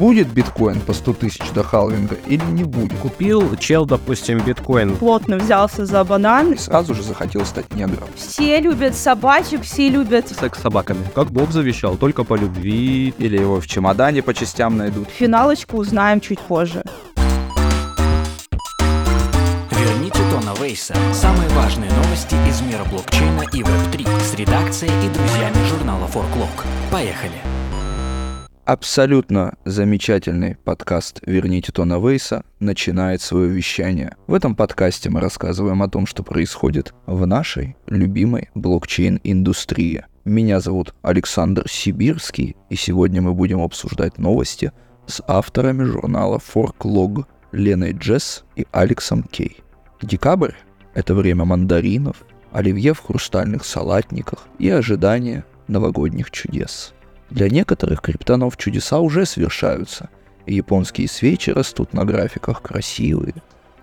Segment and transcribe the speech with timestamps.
[0.00, 2.98] Будет биткоин по 100 тысяч до халвинга или не будет?
[3.00, 4.96] Купил чел, допустим, биткоин.
[4.96, 6.54] Плотно взялся за банан.
[6.54, 8.08] И сразу же захотел стать негром.
[8.16, 11.00] Все любят собачек, все любят Секс с собаками.
[11.14, 13.12] Как Бог завещал, только по любви.
[13.18, 15.06] Или его в чемодане по частям найдут.
[15.10, 16.82] финалочку, узнаем чуть позже.
[19.70, 20.94] Верните Тона Вейса.
[21.12, 26.64] Самые важные новости из мира блокчейна и Web3 с редакцией и друзьями журнала Forklog.
[26.90, 27.49] Поехали!
[28.72, 34.14] Абсолютно замечательный подкаст «Верните Тона Вейса» начинает свое вещание.
[34.28, 40.04] В этом подкасте мы рассказываем о том, что происходит в нашей любимой блокчейн-индустрии.
[40.24, 44.70] Меня зовут Александр Сибирский, и сегодня мы будем обсуждать новости
[45.08, 49.64] с авторами журнала Forklog Леной Джесс и Алексом Кей.
[50.00, 50.52] Декабрь—
[50.94, 56.94] это время мандаринов, оливье в хрустальных салатниках и ожидание новогодних чудес.
[57.30, 60.10] Для некоторых криптонов чудеса уже свершаются,
[60.46, 63.34] и японские свечи растут на графиках красивые,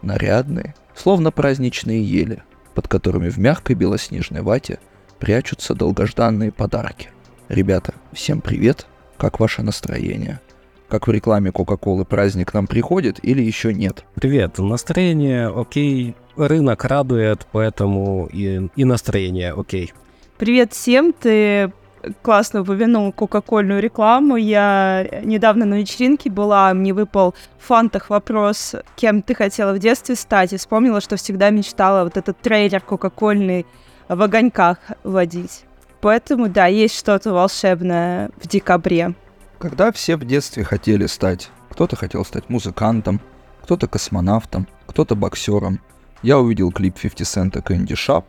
[0.01, 2.44] нарядные, словно праздничные ели,
[2.75, 4.80] под которыми в мягкой белоснежной вате
[5.19, 7.09] прячутся долгожданные подарки.
[7.47, 8.85] Ребята, всем привет!
[9.17, 10.41] Как ваше настроение?
[10.89, 14.05] Как в рекламе Кока-Колы праздник нам приходит или еще нет?
[14.13, 19.94] Привет, настроение окей, рынок радует, поэтому и, и настроение окей.
[20.38, 21.72] Привет всем, ты
[22.22, 24.36] классно упомянул кока-кольную рекламу.
[24.36, 30.16] Я недавно на вечеринке была, мне выпал в фантах вопрос, кем ты хотела в детстве
[30.16, 33.66] стать, и вспомнила, что всегда мечтала вот этот трейлер кока-кольный
[34.08, 35.63] в огоньках водить.
[36.02, 39.16] Поэтому, да, есть что-то волшебное в декабре.
[39.59, 43.19] Когда все в детстве хотели стать, кто-то хотел стать музыкантом,
[43.63, 45.81] кто-то космонавтом, кто-то боксером.
[46.23, 48.23] Я увидел клип 50 Cent Candy Shop,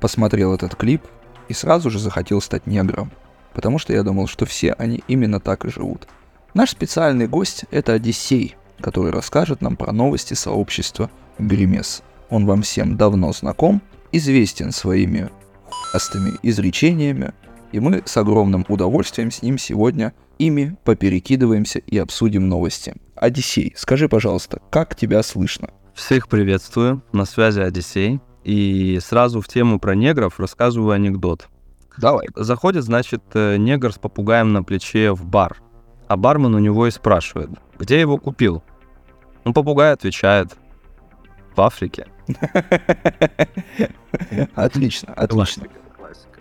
[0.00, 1.02] посмотрел этот клип
[1.48, 3.10] и сразу же захотел стать негром,
[3.54, 6.06] потому что я думал, что все они именно так и живут.
[6.52, 12.02] Наш специальный гость— это Одиссей, который расскажет нам про новости сообщества Гримес.
[12.30, 13.80] Он вам всем давно знаком,
[14.12, 15.30] известен своими
[15.64, 17.32] хуастыми изречениями,
[17.72, 22.94] и мы с огромным удовольствием с ним сегодня ими поперекидываемся и обсудим новости.
[23.16, 25.70] Одиссей, скажи, пожалуйста, как тебя слышно?
[25.94, 28.20] Всех приветствую, на связи Одиссей.
[28.44, 31.48] И сразу в тему про негров рассказываю анекдот.
[31.98, 32.28] Давай.
[32.34, 35.58] Заходит, значит, э, негр с попугаем на плече в бар.
[36.08, 38.62] А бармен у него и спрашивает, где его купил?
[39.44, 40.56] Ну, попугай отвечает,
[41.54, 42.06] в Африке.
[44.54, 45.64] Отлично, отлично.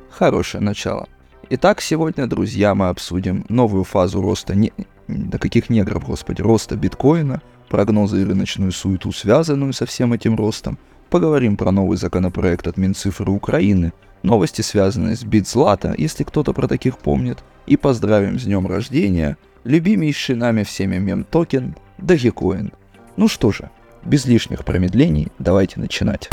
[0.10, 1.08] Хорошее начало.
[1.50, 4.72] Итак, сегодня, друзья, мы обсудим новую фазу роста, не...
[5.08, 10.78] да каких негров, господи, роста биткоина, прогнозы и рыночную суету, связанную со всем этим ростом,
[11.10, 13.92] поговорим про новый законопроект от Минцифры Украины,
[14.24, 20.36] новости, связанные с Битзлата, если кто-то про таких помнит, и поздравим с днем рождения любимейший
[20.36, 22.74] нами всеми мем-токен Dogecoin.
[23.16, 23.70] Ну что же,
[24.04, 26.30] без лишних промедлений, давайте начинать.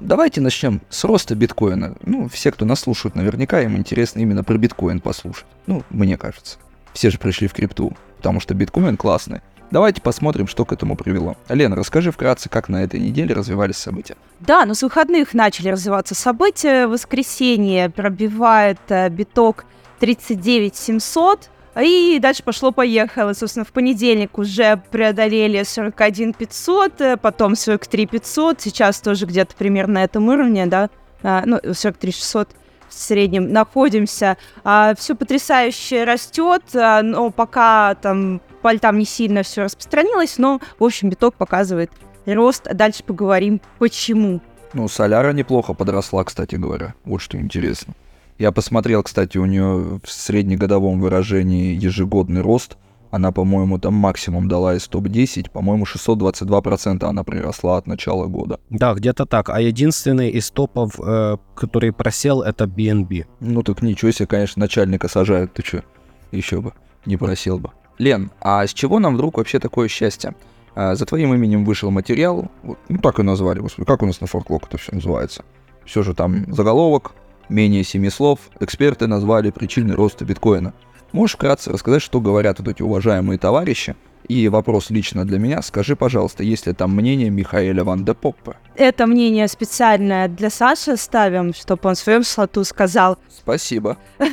[0.00, 1.96] Давайте начнем с роста биткоина.
[2.04, 5.46] Ну, все, кто нас слушают, наверняка им интересно именно про биткоин послушать.
[5.66, 6.58] Ну, мне кажется.
[6.92, 9.40] Все же пришли в крипту, потому что биткоин классный.
[9.70, 11.36] Давайте посмотрим, что к этому привело.
[11.48, 14.16] Лена, расскажи вкратце, как на этой неделе развивались события.
[14.40, 16.86] Да, но с выходных начали развиваться события.
[16.86, 19.64] В воскресенье пробивает э, биток
[20.00, 21.50] 39 700.
[21.82, 23.34] И дальше пошло-поехало.
[23.34, 28.60] Собственно, в понедельник уже преодолели 41 500, э, потом 43 500.
[28.60, 30.90] Сейчас тоже где-то примерно на этом уровне, да,
[31.22, 32.48] а, ну, 43 600
[32.88, 34.36] в среднем находимся.
[34.64, 40.60] А, все потрясающе растет, а, но пока там по альтам не сильно все распространилось, но,
[40.80, 41.92] в общем, биток показывает
[42.26, 42.64] рост.
[42.74, 44.40] Дальше поговорим, почему.
[44.72, 46.96] Ну, соляра неплохо подросла, кстати говоря.
[47.04, 47.94] Вот что интересно.
[48.38, 52.76] Я посмотрел, кстати, у нее в среднегодовом выражении ежегодный рост.
[53.12, 55.52] Она, по-моему, там максимум дала из топ-10.
[55.52, 58.58] По-моему, 622% она приросла от начала года.
[58.68, 59.48] Да, где-то так.
[59.48, 63.26] А единственный из топов, э, который просел, это BNB.
[63.38, 65.52] Ну так ничего себе, конечно, начальника сажают.
[65.52, 65.84] Ты что?
[66.32, 66.72] Еще бы.
[67.04, 67.70] Не просел бы.
[67.98, 70.34] Лен, а с чего нам вдруг вообще такое счастье?
[70.74, 74.26] А, за твоим именем вышел материал, ну так и назвали, господи, как у нас на
[74.26, 75.44] форклок это все называется?
[75.84, 77.12] Все же там заголовок,
[77.48, 80.74] менее семи слов, эксперты назвали причины роста биткоина.
[81.12, 83.96] Можешь вкратце рассказать, что говорят вот эти уважаемые товарищи?
[84.28, 88.56] И вопрос лично для меня, скажи, пожалуйста, есть ли там мнение Михаэля Ван де Поппе?
[88.74, 93.18] Это мнение специальное для Саши ставим, чтобы он в своем слоту сказал.
[93.28, 93.96] Спасибо.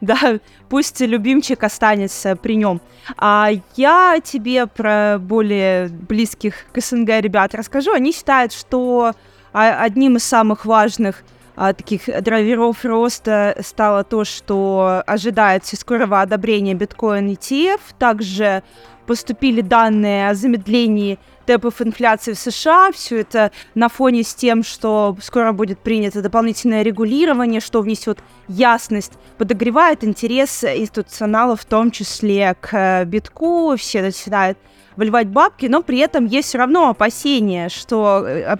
[0.00, 0.38] Да,
[0.68, 2.80] пусть любимчик останется при нем.
[3.16, 7.92] А я тебе про более близких к СНГ ребят расскажу.
[7.92, 9.14] Они считают, что
[9.52, 11.24] а, одним из самых важных
[11.56, 17.80] а, таких драйверов роста стало то, что ожидается скорого одобрения биткоин ETF.
[17.98, 18.62] Также
[19.08, 22.92] поступили данные о замедлении темпов инфляции в США.
[22.92, 28.18] Все это на фоне с тем, что скоро будет принято дополнительное регулирование, что внесет
[28.48, 33.74] ясность, подогревает интерес институционалов, в том числе к битку.
[33.78, 34.58] Все начинают
[34.94, 38.56] выливать бабки, но при этом есть все равно опасения, что э,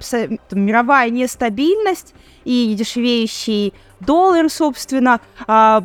[0.52, 2.14] мировая нестабильность
[2.44, 5.84] и дешевеющий доллар, собственно, а,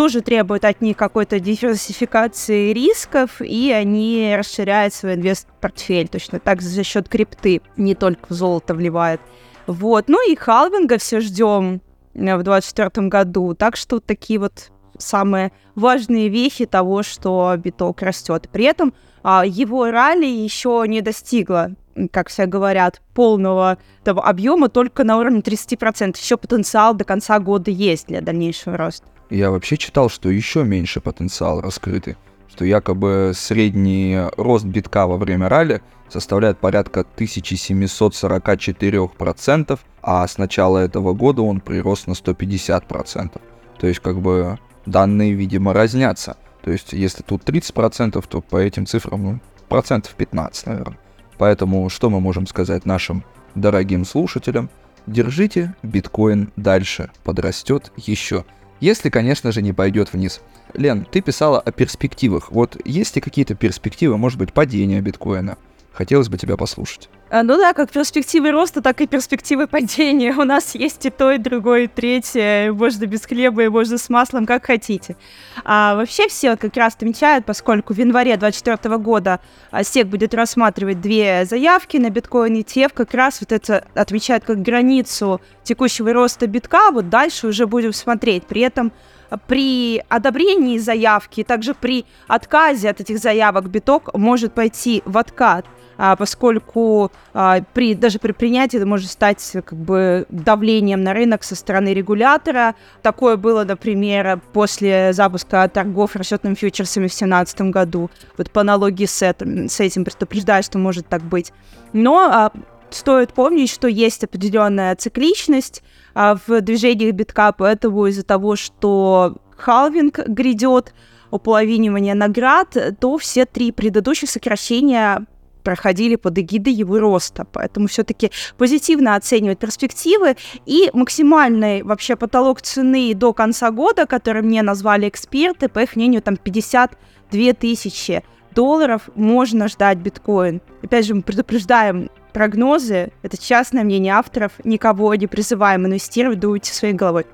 [0.00, 6.82] тоже требует от них какой-то диверсификации рисков, и они расширяют свой инвест-портфель точно так за
[6.84, 9.20] счет крипты, не только в золото вливают.
[9.66, 11.82] Вот, ну и халвинга все ждем
[12.14, 18.48] э, в 2024 году, так что такие вот самые важные вехи того, что биток растет.
[18.50, 21.72] При этом а, его ралли еще не достигло,
[22.10, 26.16] как все говорят, полного того объема только на уровне 30%.
[26.18, 29.06] Еще потенциал до конца года есть для дальнейшего роста.
[29.30, 32.16] Я вообще читал, что еще меньше потенциал раскрытый,
[32.48, 41.14] что якобы средний рост битка во время ралли составляет порядка 1744%, а с начала этого
[41.14, 43.40] года он прирос на 150%.
[43.78, 46.36] То есть как бы данные, видимо, разнятся.
[46.62, 49.38] То есть, если тут 30%, то по этим цифрам, ну,
[49.68, 50.98] процентов 15, наверное.
[51.38, 53.24] Поэтому что мы можем сказать нашим
[53.54, 54.68] дорогим слушателям?
[55.06, 58.44] Держите биткоин дальше, подрастет еще.
[58.80, 60.40] Если, конечно же, не пойдет вниз.
[60.74, 62.50] Лен, ты писала о перспективах.
[62.50, 65.58] Вот есть ли какие-то перспективы, может быть, падения биткоина?
[65.92, 67.10] Хотелось бы тебя послушать.
[67.32, 70.34] А, ну да, как перспективы роста, так и перспективы падения.
[70.36, 72.72] У нас есть и то, и другое, и третье.
[72.72, 75.16] Можно без хлеба, и можно с маслом, как хотите.
[75.64, 79.38] А вообще все как раз отмечают, поскольку в январе 2024 года
[79.70, 84.60] а, СЕК будет рассматривать две заявки на биткоин ETF, как раз вот это отвечает как
[84.60, 88.44] границу текущего роста битка, вот дальше уже будем смотреть.
[88.46, 88.90] При этом
[89.28, 95.64] а, при одобрении заявки, также при отказе от этих заявок биток может пойти в откат–
[96.16, 101.54] поскольку а, при, даже при принятии это может стать как бы давлением на рынок со
[101.54, 102.74] стороны регулятора.
[103.02, 108.10] Такое было, например, после запуска торгов расчетными фьючерсами в 2017 году.
[108.38, 111.52] Вот по аналогии с этим, с этим предупреждаю, что может так быть.
[111.92, 112.52] Но а,
[112.88, 115.82] стоит помнить, что есть определенная цикличность
[116.14, 120.94] а, в движениях битка, поэтому из-за того, что халвинг грядет,
[121.30, 125.26] уполовинивание наград, то все три предыдущих сокращения
[125.62, 127.46] проходили под эгидой его роста.
[127.52, 130.36] Поэтому все-таки позитивно оценивать перспективы.
[130.66, 136.22] И максимальный вообще потолок цены до конца года, который мне назвали эксперты, по их мнению,
[136.22, 138.22] там 52 тысячи
[138.54, 140.60] долларов можно ждать биткоин.
[140.82, 146.94] Опять же, мы предупреждаем прогнозы, это частное мнение авторов, никого не призываем инвестировать, дуйте своей
[146.94, 147.26] головой.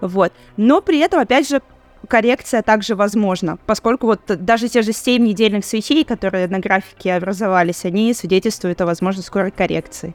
[0.00, 0.32] Вот.
[0.56, 1.62] Но при этом, опять же,
[2.08, 7.84] коррекция также возможна, поскольку вот даже те же 7 недельных свечей, которые на графике образовались,
[7.84, 10.14] они свидетельствуют о возможной скорой коррекции.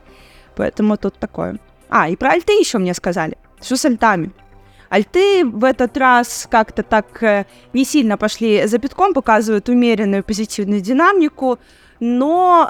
[0.55, 1.57] Поэтому тут такое.
[1.89, 3.37] А, и про альты еще мне сказали.
[3.61, 4.31] Что с альтами?
[4.89, 10.81] Альты в этот раз как-то так э, не сильно пошли за битком, показывают умеренную позитивную
[10.81, 11.59] динамику,
[11.99, 12.67] но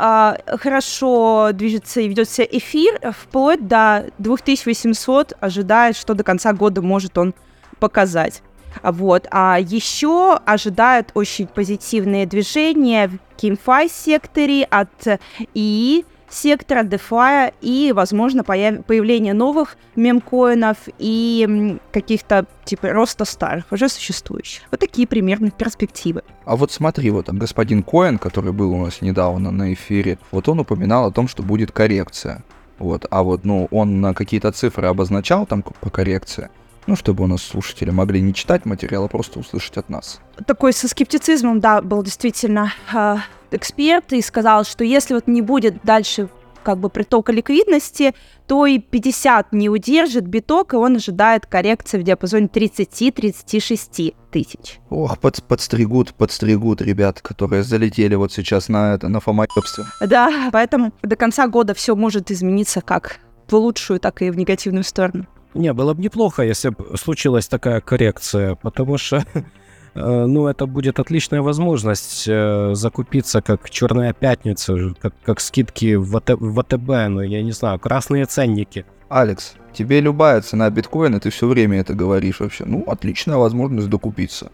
[0.47, 6.81] э, хорошо движется и ведет себя эфир, вплоть до 2800 ожидает, что до конца года
[6.81, 7.33] может он
[7.79, 8.41] показать.
[8.83, 9.27] Вот.
[9.31, 15.19] А еще ожидают очень позитивные движения в GameFi секторе от
[15.53, 18.85] ИИ сектора DeFi и, возможно, появ...
[18.85, 24.63] появление новых мемкоинов и каких-то типа роста старых, уже существующих.
[24.71, 26.21] Вот такие примерно перспективы.
[26.45, 30.59] А вот смотри, вот господин Коин, который был у нас недавно на эфире, вот он
[30.59, 32.43] упоминал о том, что будет коррекция.
[32.77, 36.49] Вот, а вот, ну, он какие-то цифры обозначал там по коррекции,
[36.87, 40.19] ну, чтобы у нас слушатели могли не читать материал, а просто услышать от нас.
[40.45, 43.17] Такой со скептицизмом, да, был действительно э,
[43.51, 46.29] эксперт и сказал, что если вот не будет дальше
[46.63, 48.13] как бы притока ликвидности,
[48.47, 54.79] то и 50 не удержит биток, и он ожидает коррекции в диапазоне 30-36 тысяч.
[54.89, 59.85] Ох, под, подстригут, подстригут ребят, которые залетели вот сейчас на это, на фомоебство.
[60.01, 64.83] Да, поэтому до конца года все может измениться как в лучшую, так и в негативную
[64.83, 65.27] сторону.
[65.53, 69.25] Не, было бы неплохо, если бы случилась такая коррекция, потому что
[69.95, 76.19] э, ну, это будет отличная возможность э, закупиться как Черная пятница, как, как скидки в,
[76.19, 78.85] ВТ, в ВТБ, ну, я не знаю, красные ценники.
[79.09, 82.65] Алекс, тебе любая цена биткоина, ты все время это говоришь вообще.
[82.65, 84.51] Ну, отличная возможность докупиться.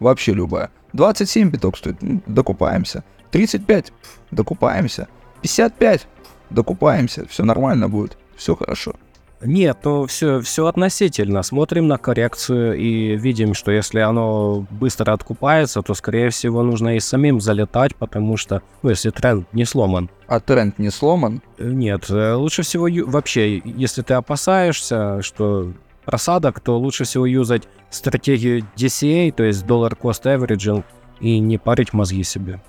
[0.00, 0.70] Вообще любая.
[0.94, 3.04] 27 биток стоит, ну, докупаемся.
[3.32, 3.92] 35,
[4.30, 5.08] докупаемся.
[5.42, 6.06] 55,
[6.48, 7.26] докупаемся.
[7.28, 8.94] Все нормально будет, все хорошо.
[9.40, 11.42] Нет, ну все, все относительно.
[11.42, 17.00] Смотрим на коррекцию и видим, что если оно быстро откупается, то, скорее всего, нужно и
[17.00, 20.10] самим залетать, потому что, ну, если тренд не сломан.
[20.26, 21.40] А тренд не сломан?
[21.58, 25.72] Э, Нет, э, лучше всего вообще, если ты опасаешься, что
[26.04, 30.82] просадок, то лучше всего юзать стратегию DCA, то есть Dollar Cost Averaging,
[31.20, 32.60] и не парить мозги себе.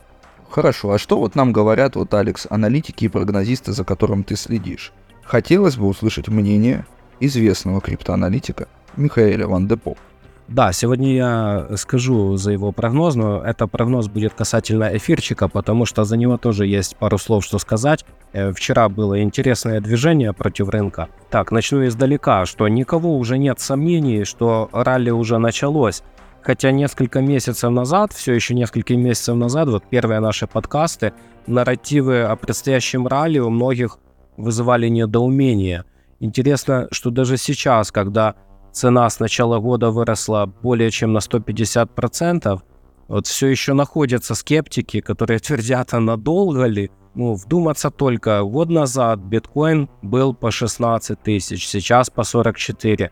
[0.49, 4.91] Хорошо, а что вот нам говорят, вот, Алекс, аналитики и прогнозисты, за которым ты следишь?
[5.29, 6.87] Хотелось бы услышать мнение
[7.19, 8.67] известного криптоаналитика
[8.97, 9.99] Михаэля Ван де Поп.
[10.47, 16.03] Да, сегодня я скажу за его прогноз, но это прогноз будет касательно эфирчика, потому что
[16.03, 18.05] за него тоже есть пару слов, что сказать.
[18.33, 21.09] Э, Вчера было интересное движение против рынка.
[21.29, 26.01] Так, начну издалека, что никого уже нет сомнений, что ралли уже началось.
[26.41, 31.13] Хотя несколько месяцев назад, все еще несколько месяцев назад, вот первые наши подкасты,
[31.45, 33.99] нарративы о предстоящем ралли у многих
[34.39, 35.85] вызывали недоумение.
[36.19, 38.35] Интересно, что даже сейчас, когда
[38.71, 42.61] цена с начала года выросла более чем на 150%,
[43.07, 46.91] вот все еще находятся скептики, которые твердят, а надолго ли?
[47.15, 53.11] Ну, вдуматься только, год назад биткоин был по 16 тысяч, сейчас по 44.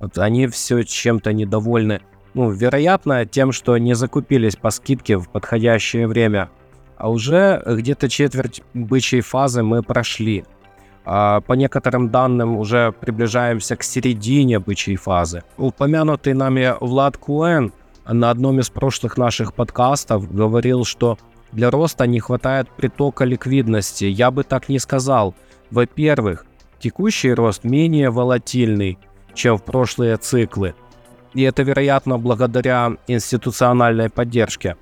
[0.00, 2.00] Вот они все чем-то недовольны.
[2.34, 6.50] Ну, вероятно, тем, что не закупились по скидке в подходящее время.
[6.96, 10.44] А уже где-то четверть бычьей фазы мы прошли.
[11.04, 15.42] А по некоторым данным уже приближаемся к середине бычьей фазы.
[15.56, 17.72] Упомянутый нами Влад Куэн
[18.06, 21.18] на одном из прошлых наших подкастов говорил, что
[21.50, 24.04] для роста не хватает притока ликвидности.
[24.04, 25.34] Я бы так не сказал.
[25.70, 26.46] Во-первых,
[26.78, 28.98] текущий рост менее волатильный,
[29.34, 30.74] чем в прошлые циклы.
[31.34, 34.76] И это, вероятно, благодаря институциональной поддержке.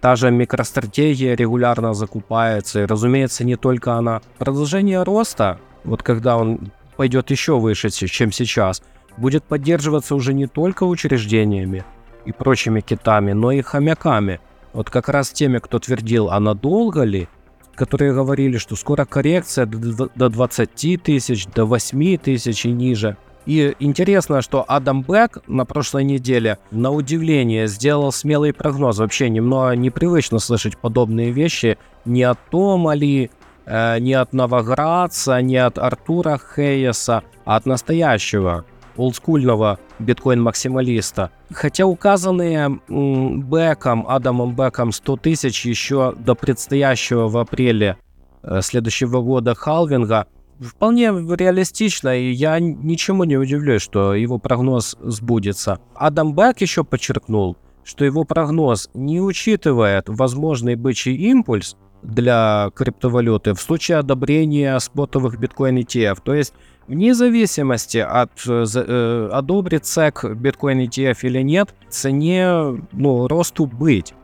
[0.00, 4.20] Та же микростратегия регулярно закупается, и, разумеется, не только она.
[4.38, 8.82] Продолжение роста, вот когда он пойдет еще выше, чем сейчас,
[9.16, 11.84] будет поддерживаться уже не только учреждениями
[12.24, 14.40] и прочими китами, но и хомяками.
[14.72, 17.28] Вот как раз теми, кто твердил, а надолго ли,
[17.74, 23.16] которые говорили, что скоро коррекция до 20 тысяч, до 8 тысяч и ниже–
[23.48, 28.98] и интересно, что Адам Бэк на прошлой неделе, на удивление, сделал смелый прогноз.
[28.98, 33.30] Вообще немного непривычно слышать подобные вещи не от Тома Ли,
[33.64, 38.66] э, не от Новоградца, не от Артура Хейеса, а от настоящего
[38.98, 41.30] олдскульного биткоин-максималиста.
[41.50, 47.96] Хотя указанные м, Бэком, Адамом Бэком 100 тысяч еще до предстоящего в апреле
[48.42, 50.26] э, следующего года халвинга–
[50.60, 55.78] вполне реалистично, и я ничему не удивлюсь, что его прогноз сбудется.
[55.94, 63.60] Адам Бэк еще подчеркнул, что его прогноз не учитывает возможный бычий импульс для криптовалюты в
[63.60, 66.18] случае одобрения спотовых биткоин ETF.
[66.22, 66.54] То есть
[66.86, 74.14] вне зависимости от э, одобрит SEC биткоин ETF или нет, цене ну, росту быть.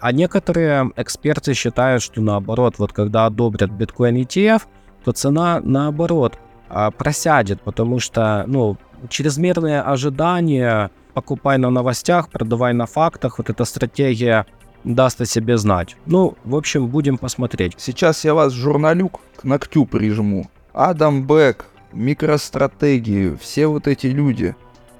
[0.00, 4.62] А некоторые эксперты считают, что наоборот, вот когда одобрят биткоин ETF,
[5.04, 8.76] то цена наоборот а, просядет, потому что ну,
[9.08, 14.46] чрезмерные ожидания, покупай на новостях, продавай на фактах, вот эта стратегия
[14.82, 15.96] даст о себе знать.
[16.06, 17.74] Ну, в общем, будем посмотреть.
[17.78, 20.50] Сейчас я вас, журналюк, к ногтю прижму.
[20.72, 24.56] Адам Бэк, микростратегии, все вот эти люди.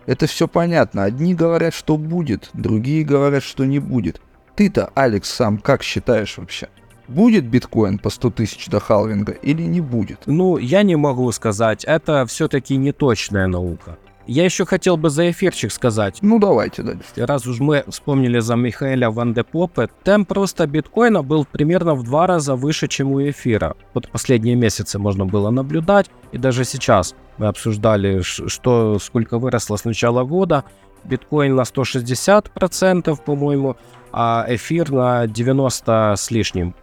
[0.07, 1.05] Это все понятно.
[1.05, 4.21] Одни говорят, что будет, другие говорят, что не будет.
[4.55, 6.69] Ты-то, Алекс, сам как считаешь вообще?
[7.09, 10.23] Будет биткоин по 100 тысяч до халвинга или не будет?
[10.27, 11.85] Ну, я не могу сказать.
[11.85, 13.99] Это все-таки не точная наука.
[14.27, 16.19] Я еще хотел бы за эфирчик сказать.
[16.23, 17.05] Ну, давайте дальше.
[17.17, 22.05] Раз уж мы вспомнили за Михаэля Ван де Попе, темп роста биткоина был примерно в
[22.05, 23.77] два раза выше, чем у эфира.
[23.93, 29.85] Вот последние месяцы можно было наблюдать, и даже сейчас мы обсуждали, что сколько выросло с
[29.85, 30.65] начала года.
[31.05, 33.77] Биткоин на 160%, по-моему,
[34.11, 36.75] а эфир на 90 с лишним.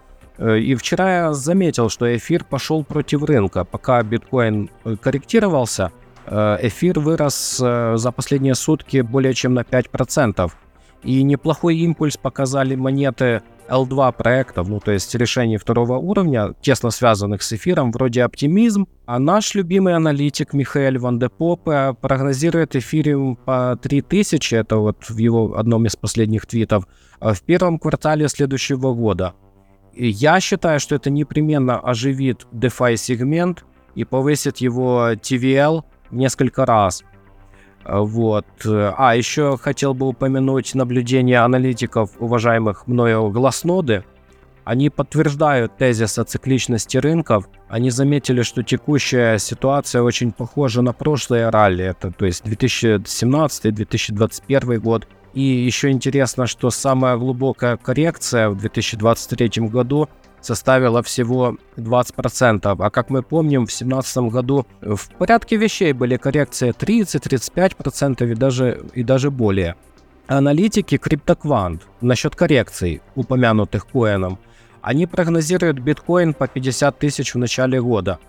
[0.41, 3.63] Э, и вчера я заметил, что эфир пошел против рынка.
[3.63, 5.91] Пока биткоин э, корректировался,
[6.25, 10.51] э, эфир вырос за последние сутки более чем на 5%.
[11.03, 17.41] И неплохой импульс показали монеты L2 проектов, ну то есть решений второго уровня, тесно связанных
[17.41, 18.87] с эфиром, вроде оптимизм.
[19.05, 25.17] А наш любимый аналитик Михаэль Ван де Попе прогнозирует эфириум по 3000, это вот в
[25.17, 26.85] его одном из последних твитов,
[27.19, 29.33] в первом квартале следующего года.
[29.93, 37.03] Я считаю, что это непременно оживит DeFi сегмент и повысит его TVL несколько раз.
[37.85, 38.45] Вот.
[38.65, 44.03] А, еще хотел бы упомянуть наблюдение аналитиков, уважаемых мною Глазноды.
[44.63, 47.49] они подтверждают тезис о цикличности рынков.
[47.67, 55.07] Они заметили, что текущая ситуация очень похожа на прошлое ралли, это то есть 2017-2021 год.
[55.33, 60.09] И еще интересно, что самая глубокая коррекция в 2023 году
[60.41, 62.75] составила всего 20%.
[62.79, 68.81] А как мы помним, в 2017 году в порядке вещей были коррекции 30-35% и даже,
[68.93, 69.75] и даже более.
[70.27, 74.39] Аналитики CryptoQuant насчет коррекций, упомянутых коином,
[74.81, 78.19] они прогнозируют биткоин по 50 тысяч в начале года.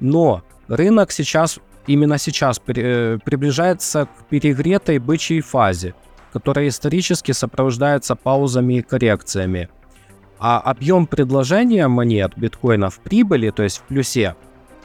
[0.00, 5.94] Но рынок сейчас, именно сейчас при, приближается к перегретой бычьей фазе,
[6.32, 9.68] которая исторически сопровождается паузами и коррекциями.
[10.38, 14.36] А объем предложения монет биткоина в прибыли, то есть в плюсе,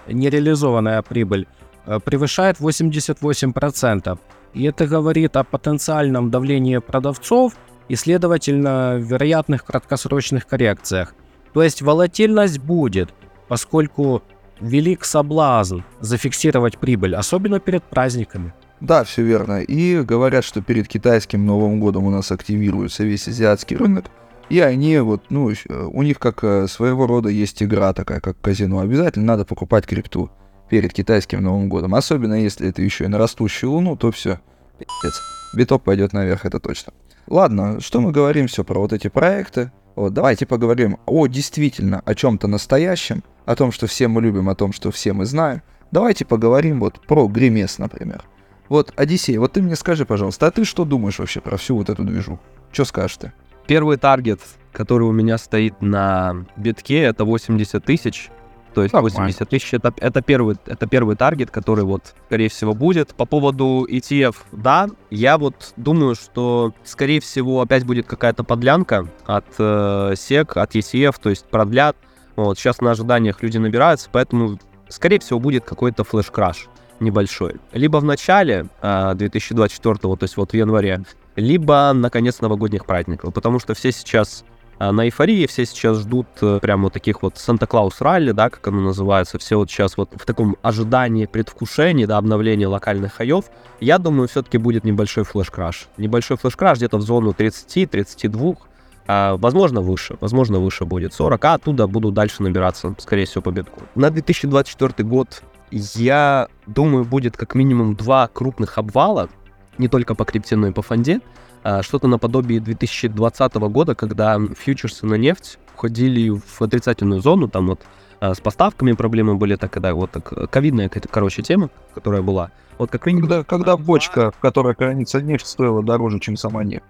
[0.08, 1.48] нереализованная прибыль,
[1.86, 4.20] э, превышает 88%.
[4.54, 7.54] И это говорит о потенциальном давлении продавцов
[7.88, 11.14] и, следовательно, вероятных краткосрочных коррекциях.
[11.54, 13.14] То есть волатильность будет,
[13.48, 14.24] поскольку
[14.60, 18.54] велик соблазн зафиксировать прибыль, особенно перед праздниками.
[18.84, 19.62] Да, все верно.
[19.62, 24.08] И говорят, что перед китайским Новым годом у нас активируется весь азиатский рынок.
[24.50, 28.80] И они вот, ну, у них как э, своего рода есть игра такая, как казино.
[28.80, 30.30] Обязательно надо покупать крипту
[30.70, 31.96] перед китайским Новым годом.
[31.96, 34.42] Особенно если это еще и на растущую луну, то все,
[34.78, 35.22] пиздец.
[35.56, 36.92] Биток пойдет наверх, это точно.
[37.28, 39.72] Ладно, что мы говорим все про вот эти проекты?
[39.96, 44.56] Вот, давайте поговорим о действительно о чем-то настоящем, о том, что все мы любим, о
[44.56, 45.62] том, что все мы знаем.
[45.94, 48.26] Давайте поговорим вот про Гримес, например.
[48.70, 51.90] Вот, Одиссей, вот ты мне скажи, пожалуйста, а ты что думаешь вообще про всю вот
[51.90, 52.40] эту движу?
[52.72, 53.34] Что скажешь ты?
[53.68, 54.42] Первый таргет,
[54.72, 58.30] который у меня стоит на битке, это 80 тысяч.
[58.74, 59.20] То есть Нормально.
[59.20, 63.14] 80 тысяч это, это, первый, это первый таргет, который вот, скорее всего, будет.
[63.14, 69.46] По поводу ETF, да, я вот думаю, что, скорее всего, опять будет какая-то подлянка от
[69.60, 71.96] э, SEC, от ETF, то есть продлят.
[72.36, 74.58] Вот, сейчас на ожиданиях люди набираются, поэтому,
[74.90, 76.68] скорее всего, будет какой-то флеш-краш
[77.00, 77.56] небольшой.
[77.72, 81.04] Либо в начале э, 2024, то есть вот в январе,
[81.36, 84.44] либо на конец новогодних праздников, потому что все сейчас
[84.80, 88.68] э, на эйфории, все сейчас ждут э, прям вот таких вот Санта-Клаус ралли, да, как
[88.68, 93.46] оно называется, все вот сейчас вот в таком ожидании, предвкушении, да, обновления локальных хаев.
[93.80, 95.88] Я думаю, все-таки будет небольшой флеш-краш.
[95.98, 98.58] Небольшой флеш-краш где-то в зону 30-32,
[99.06, 103.52] а, возможно, выше, возможно, выше будет 40, а оттуда буду дальше набираться, скорее всего, по
[103.52, 103.82] битку.
[103.96, 109.30] На 2024 год я думаю, будет как минимум два крупных обвала,
[109.78, 111.22] не только по крипте, но и по фонде.
[111.64, 117.82] А, что-то наподобие 2020 года, когда фьючерсы на нефть уходили в отрицательную зону, там вот
[118.20, 122.52] а, с поставками проблемы были, так когда вот так ковидная какая-то, короче, тема, которая была.
[122.78, 123.30] Вот как минимум...
[123.30, 126.84] Когда, когда бочка, в которой хранится нефть, стоила дороже, чем сама нефть.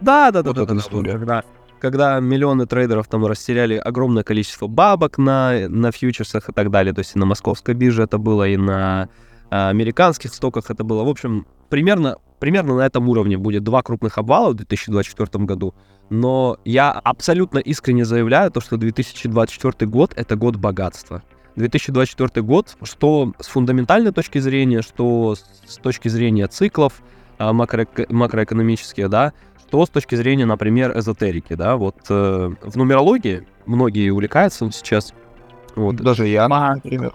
[0.00, 1.12] Да, да, да, вот да, да, история.
[1.12, 1.44] когда
[1.80, 6.94] когда миллионы трейдеров там растеряли огромное количество бабок на, на фьючерсах и так далее.
[6.94, 9.08] То есть и на московской бирже это было, и на
[9.50, 11.04] а, американских стоках это было.
[11.04, 15.74] В общем, примерно, примерно на этом уровне будет два крупных обвала в 2024 году.
[16.08, 21.22] Но я абсолютно искренне заявляю то, что 2024 год— это год богатства.
[21.56, 27.02] 2024 год, что с фундаментальной точки зрения, что с точки зрения циклов
[27.38, 29.32] а, макро, макроэкономических, да,
[29.68, 35.12] что с точки зрения, например, эзотерики, да, вот э, в нумерологии многие увлекаются сейчас.
[35.74, 35.96] Вот.
[35.96, 37.12] Даже я, например.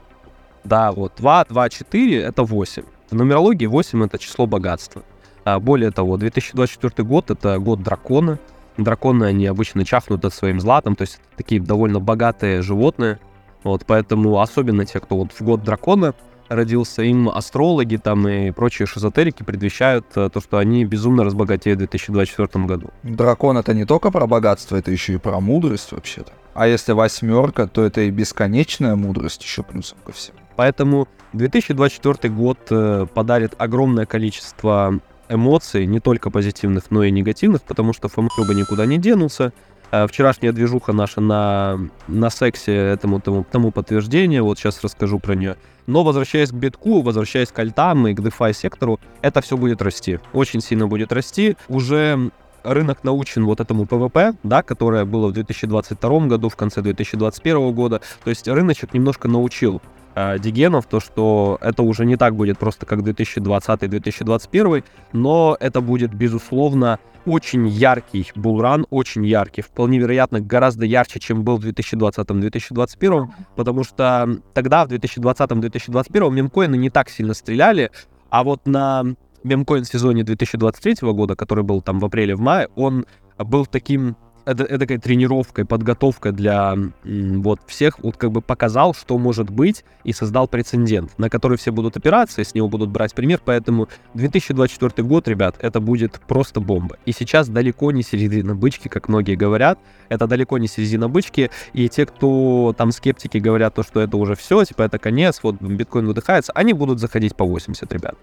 [0.63, 2.83] Да, вот 2, 2, 4— это 8.
[3.09, 5.01] В нумерологии 8— это число богатства.
[5.43, 8.37] А более того, 2024 год— это год дракона.
[8.77, 13.19] Драконы, они обычно чахнут от своим златом, то есть такие довольно богатые животные.
[13.63, 16.13] Вот, поэтому особенно те, кто вот в год дракона—
[16.55, 21.81] родился, им астрологи там и прочие шизотерики предвещают э, то, что они безумно разбогатеют в
[21.81, 22.89] 2024 году.
[23.03, 26.31] Дракон это не только про богатство, это еще и про мудрость вообще-то.
[26.53, 30.37] А если восьмерка, то это и бесконечная мудрость еще плюсом ко всему.
[30.55, 37.93] Поэтому 2024 год э, подарит огромное количество эмоций, не только позитивных, но и негативных, потому
[37.93, 39.53] что Фомчуба никуда не денулся.
[39.91, 45.35] Э, вчерашняя движуха наша на, на сексе этому тому, тому подтверждение, вот сейчас расскажу про
[45.35, 45.57] нее.
[45.85, 50.19] Но возвращаясь к битку, возвращаясь к альтам и к DeFi сектору, это все будет расти.
[50.31, 51.57] Очень сильно будет расти.
[51.67, 52.31] Уже
[52.63, 58.01] рынок научен вот этому PvP, да, которое было в 2022 году, в конце 2021 года.
[58.23, 59.81] То есть рыночек немножко научил
[60.15, 65.81] э, degen ов, то, что это уже не так будет просто как 2020-2021, но это
[65.81, 73.27] будет, безусловно, очень яркий булран, очень яркий, вполне вероятно, гораздо ярче, чем был в 2020-2021,
[73.55, 77.91] потому что тогда, в 2020-2021, мемкоины не так сильно стреляли,
[78.29, 79.03] а вот на
[79.43, 83.05] мемкоин сезоне 2023 года, который был там в апреле, в мае, он
[83.37, 89.17] был таким это, такая тренировкой, подготовкой для м, вот всех, вот как бы показал, что
[89.17, 93.13] может быть, и создал прецедент, на который все будут опираться, и с него будут брать
[93.13, 96.97] пример, поэтому 2024 год, ребят, это будет просто бомба.
[97.05, 101.89] И сейчас далеко не середина бычки, как многие говорят, это далеко не середина бычки, и
[101.89, 106.07] те, кто там скептики говорят, то, что это уже все, типа это конец, вот биткоин
[106.07, 108.15] выдыхается, они будут заходить по 80, ребят.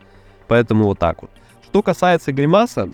[0.49, 1.31] Поэтому вот так вот.
[1.65, 2.91] Что касается Гримаса,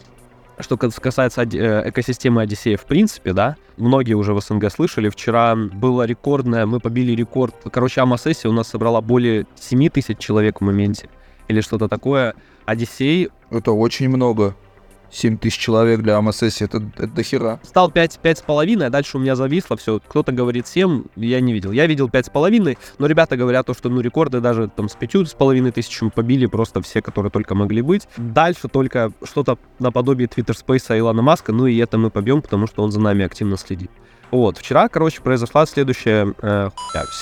[0.61, 6.05] что касается э, экосистемы Одиссея в принципе, да, многие уже в СНГ слышали, вчера было
[6.05, 11.09] рекордное, мы побили рекорд, короче, АМА-сессия у нас собрала более 7 тысяч человек в моменте,
[11.49, 12.35] или что-то такое.
[12.65, 13.31] Одиссей...
[13.51, 14.57] Это очень много.
[15.15, 17.61] 7 тысяч человек для АМА-сессии, это, это дохера.
[17.63, 20.01] Стал 5, 5,5, а дальше у меня зависло все.
[20.07, 21.71] Кто-то говорит 7, я не видел.
[21.73, 26.09] Я видел 5,5, но ребята говорят то, что ну рекорды даже там с 5,5 тысячами
[26.11, 28.09] побили просто все, которые только могли быть.
[28.17, 32.83] Дальше только что-то наподобие Twitter Space Илона Маска, ну и это мы побьем, потому что
[32.83, 33.91] он за нами активно следит.
[34.31, 36.71] Вот, вчера, короче, произошла следующая, э,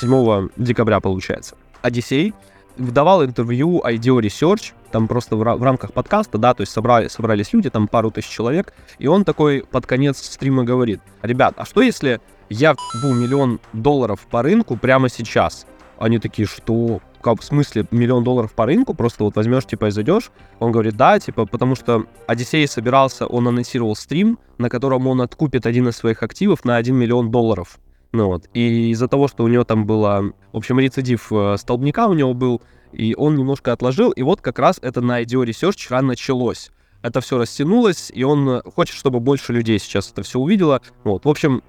[0.00, 1.56] 7 декабря получается.
[1.82, 2.32] Одиссей
[2.76, 7.70] давал интервью IDEO Research, там просто в, рамках подкаста, да, то есть собрали, собрались люди,
[7.70, 12.20] там пару тысяч человек, и он такой под конец стрима говорит, ребят, а что если
[12.48, 15.66] я был миллион долларов по рынку прямо сейчас?
[15.98, 17.00] Они такие, что?
[17.20, 18.92] Как, в смысле, миллион долларов по рынку?
[18.92, 20.32] Просто вот возьмешь, типа, и зайдешь?
[20.58, 25.64] Он говорит, да, типа, потому что Одиссей собирался, он анонсировал стрим, на котором он откупит
[25.64, 27.78] один из своих активов на 1 миллион долларов.
[28.12, 32.08] Ну вот, и из-за того, что у него там было, в общем, рецидив э, столбняка
[32.08, 32.60] у него был,
[32.92, 36.70] и он немножко отложил, и вот как раз это на IDEO Research вчера началось.
[37.00, 40.82] Это все растянулось, и он э, хочет, чтобы больше людей сейчас это все увидело.
[41.04, 41.62] Вот, в общем,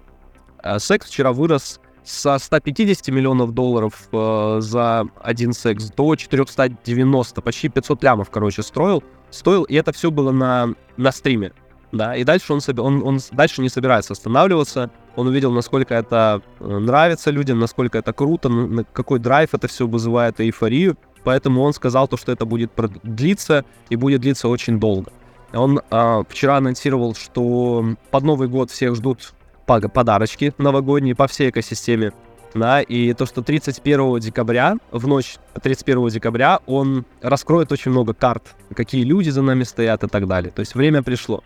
[0.61, 7.69] э, секс вчера вырос со 150 миллионов долларов э, за один секс до 490, почти
[7.69, 9.01] 500 лямов, короче, строил,
[9.31, 11.53] стоил, и это все было на, на стриме,
[11.93, 17.29] да, и дальше он, он, он дальше не собирается останавливаться, он увидел, насколько это нравится
[17.29, 22.17] людям, насколько это круто, на какой драйв это все вызывает эйфорию, поэтому он сказал то,
[22.17, 22.71] что это будет
[23.03, 25.11] длиться и будет длиться очень долго.
[25.53, 29.33] Он а, вчера анонсировал, что под Новый год всех ждут
[29.67, 32.11] подарочки новогодние по всей экосистеме.
[32.55, 38.55] Да, и то, что 31 декабря, в ночь 31 декабря, он раскроет очень много карт,
[38.75, 40.51] какие люди за нами стоят и так далее.
[40.51, 41.43] То есть время пришло.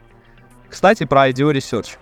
[0.70, 1.98] Кстати, про IDEO Research.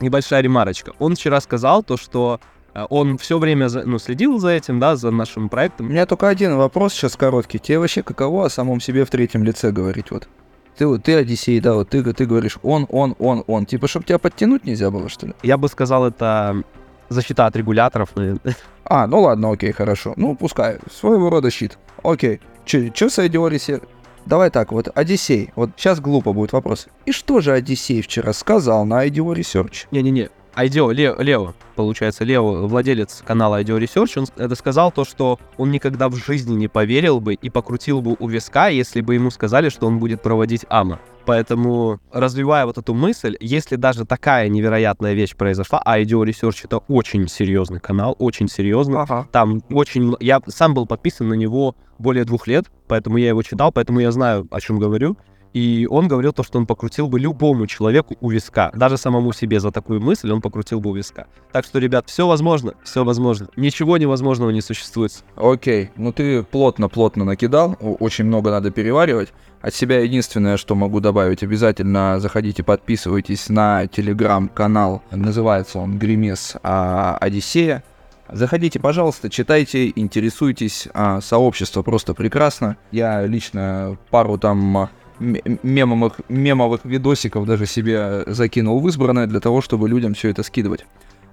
[0.00, 0.92] Небольшая ремарочка.
[0.98, 2.40] Он вчера сказал то, что
[2.74, 5.86] а, он все время за, ну, следил за этим, да, за нашим проектом.
[5.86, 7.58] У меня только один вопрос сейчас короткий.
[7.58, 10.10] Тебе вообще каково о самом себе в третьем лице говорить?
[10.10, 10.28] Вот
[10.76, 13.66] ты, вот, ты Одиссей, да, вот ты, ты говоришь он, он, он, он.
[13.66, 15.34] Типа, чтобы тебя подтянуть нельзя было, что ли?
[15.42, 16.62] Я бы сказал, это
[17.08, 18.56] защита от регуляторов, наверное.
[18.84, 20.14] А, ну ладно, окей, хорошо.
[20.16, 20.78] Ну, пускай.
[20.90, 21.78] Своего рода щит.
[22.02, 22.40] Окей.
[22.64, 23.80] Че, че с Одиорисе?
[24.28, 25.52] Давай так, вот Одиссей.
[25.56, 26.88] Вот сейчас глупо будет вопрос.
[27.06, 29.86] И что же Одиссей вчера сказал на IDEO Research?
[29.90, 35.38] Не-не-не, IDEO, Лео, Лео, получается, Лео, владелец канала IDEO Research, он это сказал то, что
[35.56, 39.30] он никогда в жизни не поверил бы и покрутил бы у виска, если бы ему
[39.30, 40.98] сказали, что он будет проводить АМА.
[41.26, 46.78] Поэтому, развивая вот эту мысль, если даже такая невероятная вещь произошла, а IDEO Research это
[46.78, 49.28] очень серьезный канал, очень серьезный, ага.
[49.30, 50.16] там очень...
[50.18, 54.10] Я сам был подписан на него более двух лет, поэтому я его читал, поэтому я
[54.10, 55.16] знаю, о чем говорю.
[55.58, 58.70] И он говорил то, что он покрутил бы любому человеку у виска.
[58.74, 61.26] Даже самому себе за такую мысль он покрутил бы у виска.
[61.50, 63.48] Так что, ребят, все возможно, все возможно.
[63.56, 65.24] Ничего невозможного не существует.
[65.34, 69.32] Окей, ну ты плотно-плотно накидал, очень много надо переваривать.
[69.60, 77.18] От себя единственное, что могу добавить, обязательно заходите, подписывайтесь на телеграм-канал, называется он Гримес а,
[77.20, 77.82] Одиссея.
[78.30, 82.76] Заходите, пожалуйста, читайте, интересуйтесь, а, сообщество просто прекрасно.
[82.92, 89.88] Я лично пару там мемовых, мемовых видосиков даже себе закинул в избранное для того, чтобы
[89.88, 90.84] людям все это скидывать.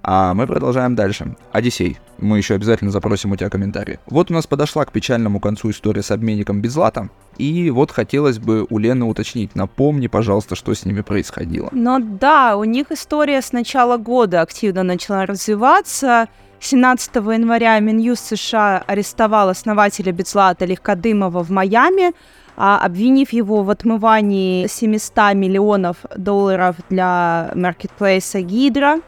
[0.08, 1.34] А мы продолжаем дальше.
[1.50, 1.98] Одиссей.
[2.18, 3.98] Мы еще обязательно запросим у тебя комментарии.
[4.06, 7.08] Вот у нас подошла к печальному концу история с обменником Безлата.
[7.38, 9.56] И вот хотелось бы у Лены уточнить.
[9.56, 11.70] Напомни, пожалуйста, что с ними происходило.
[11.72, 16.28] Ну да, у них история с начала года активно начала развиваться.
[16.60, 22.12] 17 января Минюст США арестовал основателя Безлата Легкодымова в Майами
[22.56, 29.00] обвинив его в отмывании 700 миллионов долларов для маркетплейса Гидра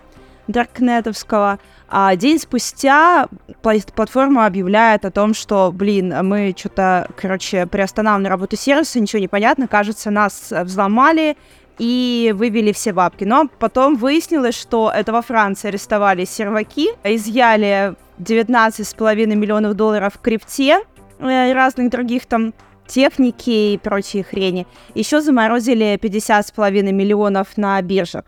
[0.46, 1.58] даркнетовского.
[1.90, 3.28] А день спустя
[3.62, 9.66] платформа объявляет о том, что, блин, мы что-то, короче, приостанавливаем работу сервиса, ничего не понятно,
[9.68, 11.36] кажется, нас взломали
[11.78, 13.24] и вывели все бабки.
[13.24, 20.80] Но потом выяснилось, что это во Франции арестовали серваки, изъяли 19,5 миллионов долларов в крипте
[21.20, 22.52] э, и разных других там
[22.88, 24.66] техники и прочие хрени.
[24.94, 28.24] Еще заморозили 50,5 миллионов на биржах.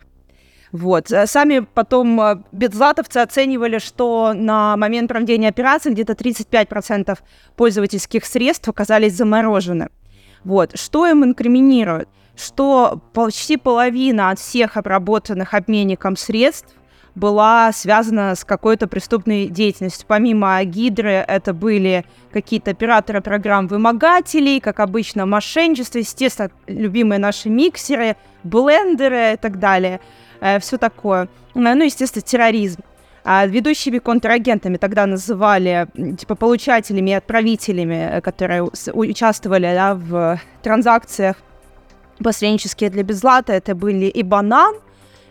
[0.73, 1.11] Вот.
[1.11, 7.19] Э, сами потом э, бедзлатовцы оценивали, что на момент проведения операции где-то 35%
[7.57, 9.89] пользовательских средств оказались заморожены.
[10.45, 10.79] Вот.
[10.79, 12.09] Что им инкриминируют?
[12.37, 16.75] Что почти половина от всех обработанных обменником средств
[17.21, 20.07] была связана с какой-то преступной деятельностью.
[20.09, 28.17] Помимо Гидры, это были какие-то операторы программ вымогателей, как обычно, мошенничество, естественно, любимые наши миксеры,
[28.43, 30.01] блендеры и так далее.
[30.41, 31.29] Э, все такое.
[31.55, 32.81] Ну, естественно, терроризм.
[33.23, 35.87] А ведущими контрагентами тогда называли
[36.19, 41.37] типа получателями и отправителями, э, которые участвовали да, в транзакциях
[42.25, 43.53] посреднические для безлата.
[43.53, 44.75] Это были и банан,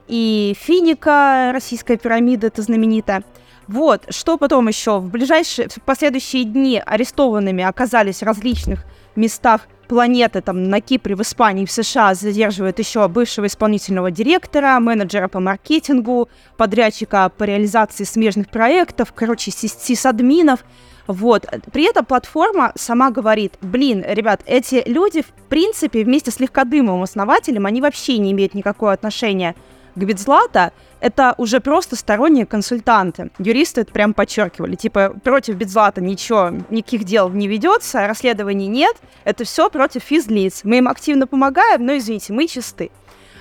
[0.10, 3.24] и финика, российская пирамида, это знаменитая.
[3.67, 4.98] Вот, что потом еще?
[5.00, 8.84] В ближайшие, в последующие дни арестованными оказались в различных
[9.15, 15.28] местах планеты, там, на Кипре, в Испании, в США задерживают еще бывшего исполнительного директора, менеджера
[15.28, 20.65] по маркетингу, подрядчика по реализации смежных проектов, короче, сисадминов.
[21.06, 21.45] Вот.
[21.72, 27.65] При этом платформа сама говорит, блин, ребят, эти люди, в принципе, вместе с легкодымовым основателем,
[27.65, 29.56] они вообще не имеют никакого отношения
[30.05, 33.31] Битзлата, это уже просто сторонние консультанты.
[33.39, 34.75] Юристы это прям подчеркивали.
[34.75, 38.95] Типа, против Битзлата ничего, никаких дел не ведется, расследований нет.
[39.23, 40.62] Это все против физлиц.
[40.63, 42.91] Мы им активно помогаем, но, извините, мы чисты.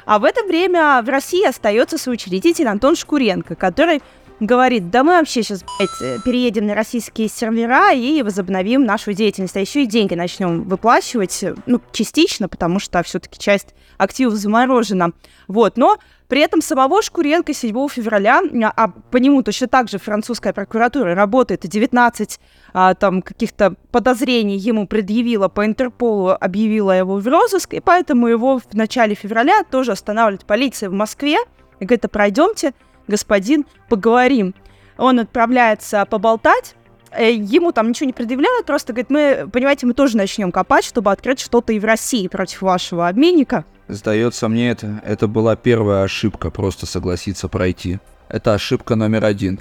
[0.05, 4.03] А в это время в России остается соучредитель Антон Шкуренко, который
[4.41, 9.61] говорит, да мы вообще сейчас, блядь, переедем на российские сервера и возобновим нашу деятельность, а
[9.61, 15.13] еще и деньги начнем выплачивать, ну, частично, потому что все-таки часть активов заморожена.
[15.49, 15.99] Вот, но
[16.29, 18.43] при этом самого Шкуренко 7 февраля,
[18.77, 22.39] а по нему точно так же французская прокуратура работает, и 19
[22.75, 28.59] а, там каких-то подозрений ему предъявила по Интерполу, объявила его в розыск, и поэтому его
[28.59, 31.39] в начале февраля тоже останавливает полиция в Москве
[31.81, 32.75] и говорит, а пройдемте,
[33.09, 34.55] господин, поговорим.
[34.97, 36.75] Он отправляется поболтать,
[37.11, 41.11] э, ему там ничего не предъявляют, просто говорит, мы, понимаете, мы тоже начнем копать, чтобы
[41.11, 43.65] открыть что-то и в России против вашего обменника.
[43.89, 47.99] Сдается мне это, это была первая ошибка, просто согласиться пройти.
[48.29, 49.61] Это ошибка номер один.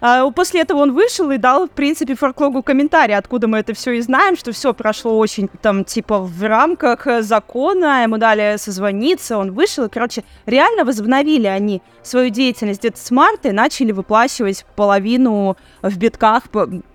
[0.00, 3.92] А после этого он вышел и дал, в принципе, Форклогу комментарий, откуда мы это все
[3.92, 9.38] и знаем, что все прошло очень, там, типа, в рамках э, закона, ему дали созвониться,
[9.38, 14.64] он вышел, и, короче, реально возобновили они свою деятельность где-то с марта и начали выплачивать
[14.76, 16.44] половину в битках,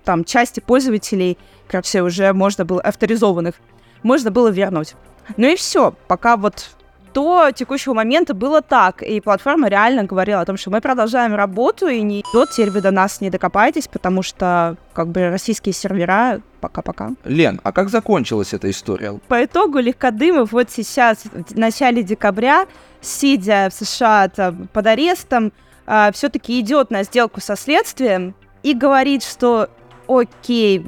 [0.04, 1.38] там, части пользователей,
[1.68, 3.56] короче, уже можно было, авторизованных,
[4.02, 4.94] можно было вернуть.
[5.36, 6.70] Ну и все, пока вот
[7.12, 11.88] до текущего момента было так, и платформа реально говорила о том, что мы продолжаем работу,
[11.88, 16.40] и не идет, теперь вы до нас не докопаетесь, потому что, как бы, российские сервера
[16.60, 17.12] пока-пока.
[17.24, 19.18] Лен, а как закончилась эта история?
[19.28, 22.66] По итогу Легкодымов вот сейчас, в начале декабря,
[23.00, 25.50] сидя в США там, под арестом, э,
[25.86, 29.68] а, все-таки идет на сделку со следствием и говорит, что
[30.08, 30.86] окей,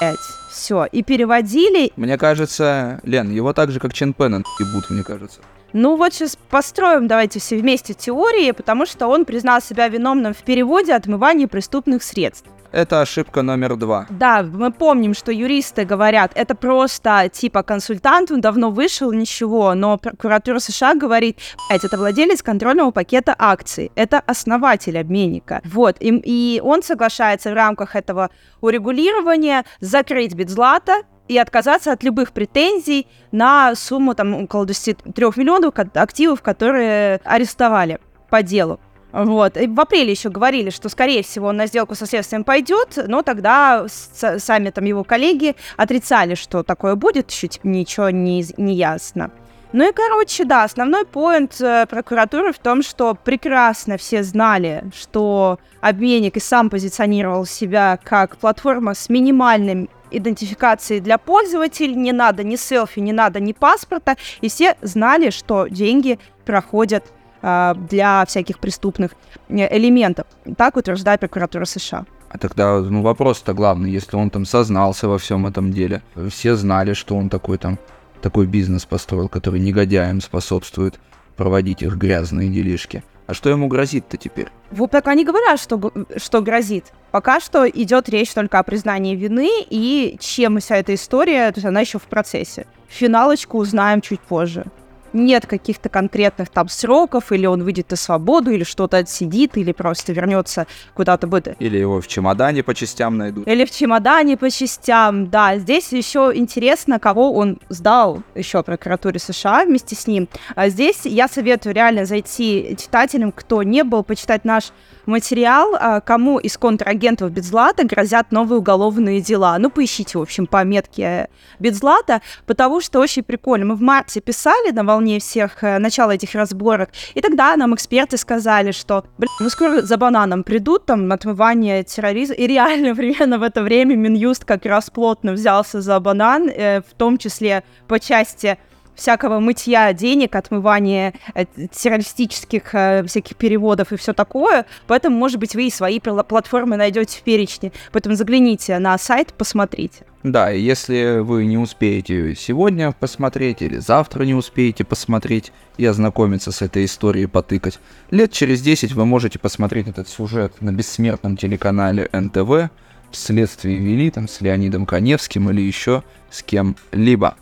[0.00, 0.18] блядь,
[0.50, 0.86] все.
[0.86, 1.92] И переводили.
[1.96, 5.40] Мне кажется, Лен, его так же, как Чен Пеннон ебут, мне кажется.
[5.74, 10.44] Ну вот сейчас построим давайте все вместе теории, потому что он признал себя виновным в
[10.44, 12.48] переводе отмывания преступных средств.
[12.70, 14.06] Это ошибка номер два.
[14.08, 19.98] Да, мы помним, что юристы говорят, это просто типа консультант, он давно вышел, ничего, но
[19.98, 25.60] прокуратура США говорит, это владелец контрольного пакета акций, это основатель обменника.
[25.64, 32.32] Вот, и, и он соглашается в рамках этого урегулирования закрыть Битзлата, и отказаться от любых
[32.32, 37.98] претензий на сумму там около 23 миллионов активов, которые арестовали
[38.30, 38.80] по делу.
[39.12, 39.56] Вот.
[39.56, 43.22] И в апреле еще говорили, что, скорее всего, он на сделку со следствием пойдет, но
[43.22, 48.74] тогда с- сами там его коллеги отрицали, что такое будет, еще типа, ничего не, не
[48.74, 49.30] ясно.
[49.72, 55.58] Ну и, короче, да, основной поинт э, прокуратуры в том, что прекрасно все знали, что
[55.80, 62.56] обменник и сам позиционировал себя как платформа с минимальным идентификацией для пользователей, не надо ни
[62.56, 67.04] селфи, не надо ни паспорта, и все знали, что деньги проходят
[67.42, 69.12] а, для всяких преступных
[69.48, 70.26] э, элементов.
[70.56, 72.06] Так утверждает прокуратура США.
[72.30, 76.94] А тогда ну, вопрос-то главный, если он там сознался во всем этом деле, все знали,
[76.94, 77.78] что он такой там,
[78.22, 80.98] такой бизнес построил, который негодяям способствует
[81.36, 83.04] проводить их грязные делишки.
[83.26, 84.48] А что ему грозит-то теперь?
[84.70, 85.80] Вот пока не говорят, что,
[86.16, 86.92] что грозит.
[87.10, 91.66] Пока что идет речь только о признании вины и чем вся эта история, то есть
[91.66, 92.66] она еще в процессе.
[92.88, 94.66] Финалочку узнаем чуть позже.
[95.14, 100.12] Нет каких-то конкретных там сроков, или он выйдет на свободу, или что-то отсидит, или просто
[100.12, 101.56] вернется куда-то будет.
[101.60, 103.46] Или его в чемодане по частям найдут.
[103.46, 105.56] Или в чемодане по частям, да.
[105.58, 110.28] Здесь еще интересно, кого он сдал еще прокуратуре США вместе с ним.
[110.54, 114.72] А здесь я советую реально зайти читателям, кто не был, почитать наш
[115.06, 119.56] материал, а, кому из контрагентов Бедзлата грозят новые уголовные дела.
[119.58, 123.66] Ну, поищите, в общем, по метке Бедзлата, потому что очень прикольно.
[123.66, 128.16] Мы в марте писали на волне всех э, начала этих разборок, и тогда нам эксперты
[128.16, 133.42] сказали, что, блин, ну скоро за бананом придут, там, отмывание терроризма, и реально примерно в
[133.42, 138.58] это время Минюст как раз плотно взялся за банан, э, в том числе по части
[138.94, 144.66] всякого мытья денег, отмывания э, террористических э, всяких переводов и все такое.
[144.86, 147.72] Поэтому, может быть, вы и свои платформы найдете в перечне.
[147.92, 150.04] Поэтому загляните на сайт, посмотрите.
[150.24, 156.50] Да, и если вы не успеете сегодня посмотреть или завтра не успеете посмотреть и ознакомиться
[156.50, 157.78] с этой историей, потыкать,
[158.10, 162.70] лет через 10 вы можете посмотреть этот сюжет на бессмертном телеканале НТВ
[163.12, 167.36] «Следствие вели» там с Леонидом Коневским или еще с кем-либо.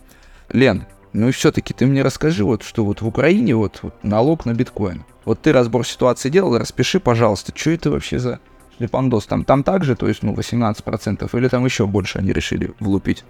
[0.49, 4.47] Лен, ну и все-таки ты мне расскажи, вот что вот в Украине вот, вот налог
[4.47, 5.05] на биткоин.
[5.25, 8.41] Вот ты разбор ситуации делал, распиши, пожалуйста, что это вообще за
[8.77, 9.27] шлепандос?
[9.27, 13.25] Там, там также, то есть, ну, 18%, или там еще больше они решили влупить?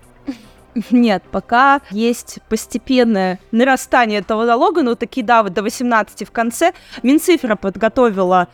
[0.91, 6.73] Нет, пока есть постепенное нарастание этого налога, но таки, да, вот до 18 в конце.
[7.03, 8.49] Минцифра подготовила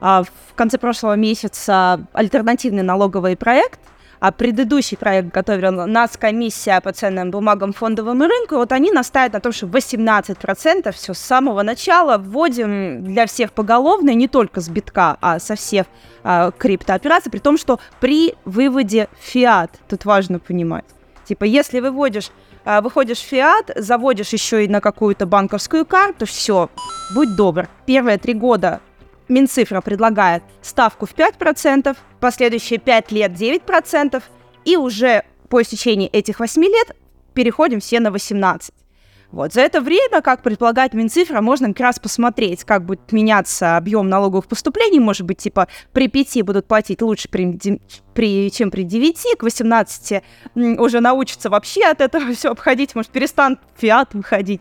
[0.00, 3.80] а, в конце прошлого месяца альтернативный налоговый проект,
[4.22, 9.40] а предыдущий проект готовила нас комиссия по ценным бумагам фондовому рынку, вот они настаивают на
[9.40, 15.16] том, что 18% все с самого начала вводим для всех поголовно, не только с битка,
[15.20, 15.86] а со всех
[16.22, 20.84] а, криптоопераций, при том, что при выводе фиат, тут важно понимать,
[21.24, 22.30] типа, если выводишь
[22.64, 26.70] а, выходишь в фиат, заводишь еще и на какую-то банковскую карту, все,
[27.12, 27.68] будь добр.
[27.86, 28.80] Первые три года
[29.32, 34.22] Минцифра предлагает ставку в 5%, последующие 5 лет 9%,
[34.64, 36.96] и уже по истечении этих 8 лет
[37.34, 38.72] переходим все на 18%.
[39.32, 39.54] Вот.
[39.54, 44.46] За это время, как предполагает Минцифра, можно как раз посмотреть, как будет меняться объем налоговых
[44.46, 45.00] поступлений.
[45.00, 47.80] Может быть, типа при 5 будут платить лучше, при,
[48.12, 50.22] при, чем при 9, к 18
[50.54, 54.60] уже научатся вообще от этого все обходить, может, перестанут фиат выходить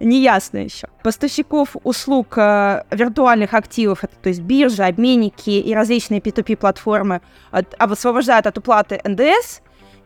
[0.00, 0.88] неясно еще.
[1.02, 8.46] Поставщиков услуг э, виртуальных активов, это, то есть биржи, обменники и различные P2P-платформы, от, освобождают
[8.46, 9.60] от уплаты НДС,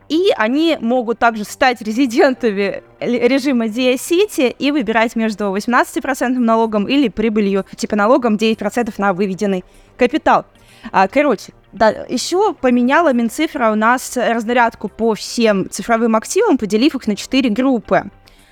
[0.09, 7.63] и они могут также стать резидентами режима DIA-City и выбирать между 18% налогом или прибылью,
[7.75, 9.63] типа налогом 9% на выведенный
[9.97, 10.45] капитал.
[10.91, 17.05] А, короче, да, еще поменяла Минцифра у нас разнарядку по всем цифровым активам, поделив их
[17.05, 18.09] на четыре группы.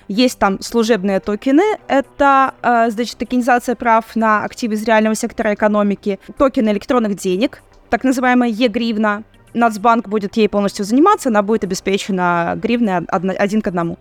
[0.08, 6.18] Есть там служебные токены, это, э, значит, токенизация прав на активы из реального сектора экономики,
[6.38, 9.24] токены электронных денег, так называемая Е-гривна.
[9.52, 13.98] Нацбанк будет ей полностью заниматься, она будет обеспечена гривной один к одному.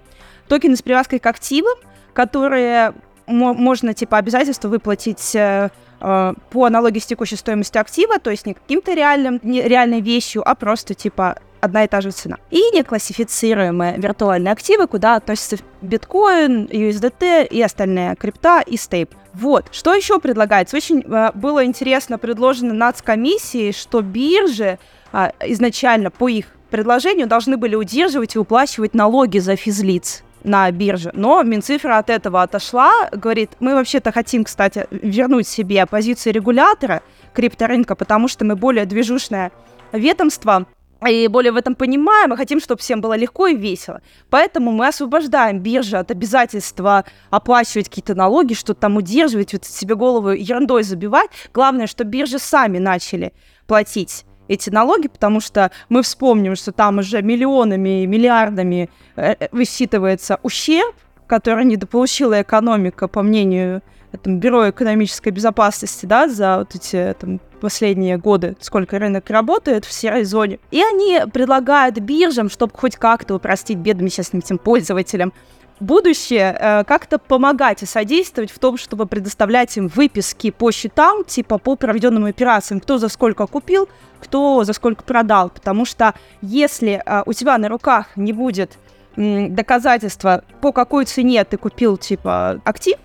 [0.47, 1.77] Токены с привязкой к активам,
[2.13, 2.93] которые
[3.27, 8.53] можно, типа, обязательство выплатить э, э, по аналогии с текущей стоимостью актива, то есть не
[8.53, 12.37] каким-то реальным, не реальной вещью, а просто, типа, одна и та же цена.
[12.51, 19.13] И неклассифицируемые виртуальные активы, куда относятся биткоин, USDT и остальные крипта и стейп.
[19.33, 20.77] Вот, что еще предлагается?
[20.77, 24.79] Очень э, было интересно предложено нацкомиссией, что биржи
[25.13, 31.11] э, изначально по их предложению должны были удерживать и уплачивать налоги за физлиц на бирже.
[31.13, 37.01] Но Минцифра от этого отошла, говорит, мы вообще-то хотим, кстати, вернуть себе позицию регулятора
[37.33, 39.51] крипторынка, потому что мы более движущее
[39.91, 40.65] ведомство,
[41.05, 44.01] и более в этом понимаем, мы хотим, чтобы всем было легко и весело.
[44.29, 50.29] Поэтому мы освобождаем биржу от обязательства оплачивать какие-то налоги, что-то там удерживать, вот себе голову
[50.29, 51.29] ерундой забивать.
[51.53, 53.33] Главное, что биржи сами начали
[53.67, 59.49] платить эти налоги, потому что мы вспомним, что там уже миллионами и миллиардами э, э,
[59.51, 60.95] высчитывается ущерб,
[61.27, 63.81] который недополучила экономика, по мнению
[64.17, 69.91] там, Бюро экономической безопасности, да, за вот эти там, последние годы, сколько рынок работает в
[69.91, 70.59] серой зоне.
[70.71, 75.33] И они предлагают биржам, чтобы хоть как-то упростить бедным сейчас этим пользователям,
[75.79, 81.57] будущее э, как-то помогать и содействовать в том, чтобы предоставлять им выписки по счетам, типа
[81.57, 83.87] по проведенным операциям, кто за сколько купил,
[84.19, 85.49] кто за сколько продал.
[85.49, 88.77] Потому что если э, у тебя на руках не будет
[89.17, 92.97] доказательства, по какой цене ты купил, типа, актив,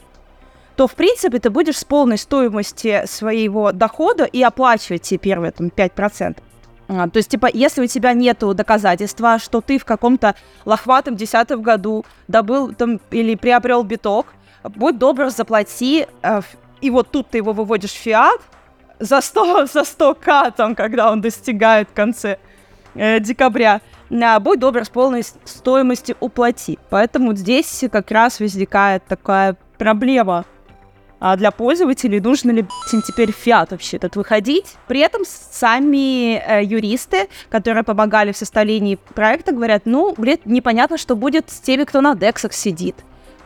[0.82, 5.68] то, в принципе, ты будешь с полной стоимости своего дохода и оплачивать те первые там,
[5.68, 6.38] 5%.
[6.88, 11.62] А, то есть, типа, если у тебя нету доказательства, что ты в каком-то лохватом десятом
[11.62, 16.40] году добыл там или приобрел биток, будь добр, заплати, э,
[16.80, 18.40] и вот тут ты его выводишь в фиат
[18.98, 22.38] за 100, за 100к, там, когда он достигает в конце
[22.96, 26.80] э, декабря, а, будь добр, с полной стоимости уплати.
[26.90, 30.44] Поэтому здесь как раз возникает такая проблема
[31.24, 34.74] а для пользователей, нужно ли им теперь фиат вообще этот выходить.
[34.88, 41.14] При этом сами э, юристы, которые помогали в составлении проекта, говорят, ну, блин, непонятно, что
[41.14, 42.96] будет с теми, кто на дексах сидит.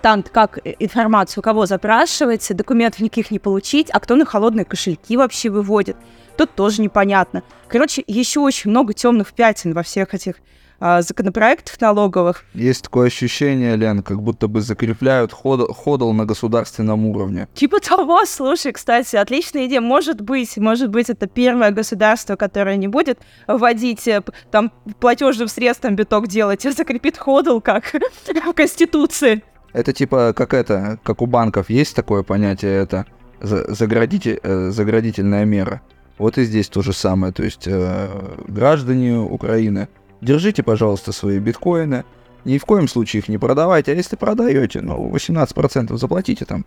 [0.00, 5.18] Там как э, информацию кого запрашивается, документов никаких не получить, а кто на холодные кошельки
[5.18, 5.98] вообще выводит.
[6.38, 7.42] Тут тоже непонятно.
[7.68, 10.36] Короче, еще очень много темных пятен во всех этих
[10.78, 12.44] а, законопроектов налоговых.
[12.54, 17.48] Есть такое ощущение, Лен, как будто бы закрепляют ход, ходл на государственном уровне.
[17.54, 19.80] Типа того, слушай, кстати, отличная идея.
[19.80, 25.96] Может быть, может быть, это первое государство, которое не будет вводить э, там платежным средством
[25.96, 27.84] биток делать, а закрепит ходл, как
[28.46, 29.42] в Конституции.
[29.72, 33.06] Это типа как это, как у банков есть такое понятие, это
[33.40, 35.82] заградитель, э, заградительная мера.
[36.18, 37.32] Вот и здесь то же самое.
[37.32, 38.08] То есть э,
[38.48, 39.88] граждане Украины
[40.20, 42.04] Держите, пожалуйста, свои биткоины.
[42.44, 46.64] Ни в коем случае их не продавайте, а если продаете, ну, 18% заплатите там.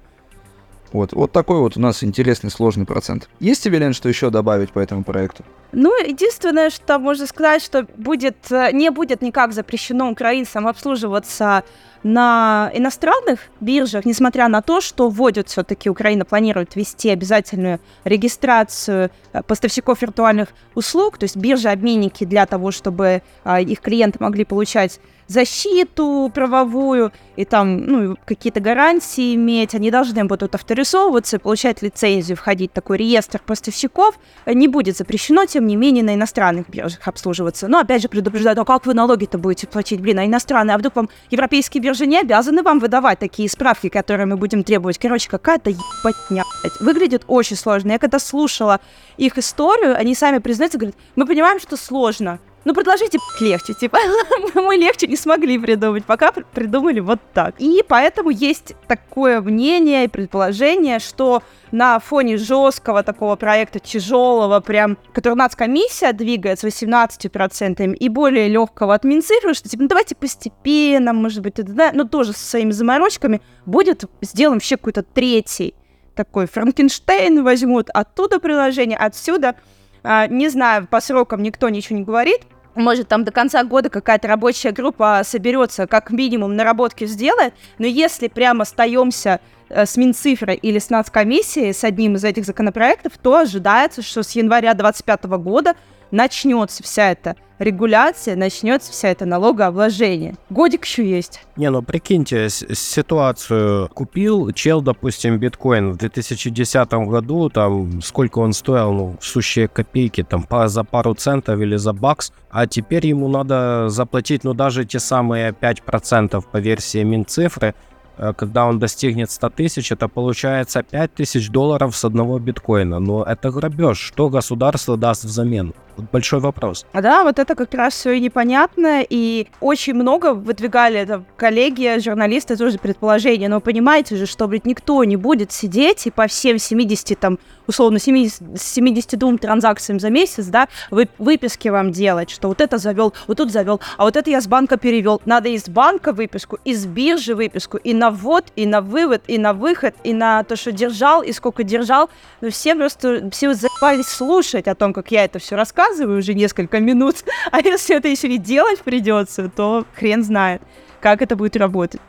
[0.91, 3.30] Вот, вот такой вот у нас интересный сложный процент.
[3.39, 5.43] Есть тебе, Лен, что еще добавить по этому проекту?
[5.72, 11.64] Ну, единственное, что можно сказать, что будет, э, не будет никак запрещено украинцам обслуживаться
[12.04, 19.43] на иностранных биржах, несмотря на то, что вводят все-таки Украина планирует ввести обязательную регистрацию э,
[19.43, 26.32] поставщиков виртуальных услуг, то есть биржи-обменники для того, чтобы а, их клиенты могли получать защиту
[26.34, 32.74] правовую и там ну, какие-то гарантии иметь, они должны будут авторизовываться, получать лицензию, входить в
[32.74, 37.68] такой реестр поставщиков, не будет запрещено, тем не менее, на иностранных биржах обслуживаться.
[37.68, 40.95] Но опять же предупреждают, а как вы налоги-то будете платить, блин, а иностранные, а вдруг
[40.95, 44.97] вам европейские биржи не обязаны вам выдавать такие справки, которые мы будем требовать.
[44.97, 46.43] Короче, какая-то ебатня.
[46.79, 47.93] Выглядит очень сложно.
[47.93, 48.79] Я когда слушала
[49.17, 53.97] их историю, они сами признаются, говорят, мы понимаем, что сложно, ну, предложите легче, типа,
[54.55, 57.55] мы легче не смогли придумать, пока придумали вот так.
[57.60, 61.41] И поэтому есть такое мнение и предположение, что
[61.72, 68.93] на фоне жесткого такого проекта, тяжелого, прям, который нацкомиссия двигает с 18% и более легкого
[68.93, 73.41] от Минцифры, что типа, ну давайте постепенно, может быть, да, но тоже со своими заморочками,
[73.66, 75.76] будет сделан вообще какой-то третий
[76.20, 79.55] такой Франкенштейн возьмут, оттуда приложение, отсюда.
[80.04, 82.41] А, не знаю, по срокам никто ничего не говорит.
[82.76, 88.28] Может, там до конца года какая-то рабочая группа соберется, как минимум наработки сделает, но если
[88.28, 94.24] прямо остаемся с Минцифрой или с нацкомиссией, с одним из этих законопроектов, то ожидается, что
[94.24, 95.76] с января 2025 года
[96.11, 100.36] начнется вся эта регуляция, начнется вся эта налогообложение.
[100.49, 101.41] Годик еще есть.
[101.57, 103.89] Не, ну прикиньте ситуацию.
[103.89, 110.47] Купил чел, допустим, биткоин в 2010 году, там сколько он стоил, ну, сущие копейки, там
[110.67, 115.51] за пару центов или за бакс, а теперь ему надо заплатить, ну, даже те самые
[115.51, 117.88] 5% по версии Минцифры, Э,
[118.38, 122.99] когда он достигнет 100 тысяч, это получается 5 тысяч долларов с одного биткоина.
[122.99, 123.97] Но это грабеж.
[123.97, 125.74] Что государство даст взамен?
[125.99, 126.86] Вот большой вопрос.
[126.93, 132.78] Да, вот это как раз все непонятно, и очень много выдвигали это коллеги, журналисты тоже
[132.78, 137.38] предположения, но понимаете же, что, блядь, никто не будет сидеть и по всем 70, там,
[137.67, 143.13] условно, 70, 72 транзакциям за месяц, да, вы, выписки вам делать, что вот это завел,
[143.28, 145.22] вот тут завел, а вот это я с банка перевел.
[145.26, 149.53] Надо из банка выписку, из биржи выписку, и на ввод, и на вывод, и на
[149.53, 152.10] выход, и на то, что держал, и сколько держал.
[152.41, 156.80] Но все просто, все заебались слушать о том, как я это все рассказываю уже несколько
[156.80, 160.62] минут, а если это еще и делать придется, то хрен знает,
[161.01, 162.01] как это будет работать.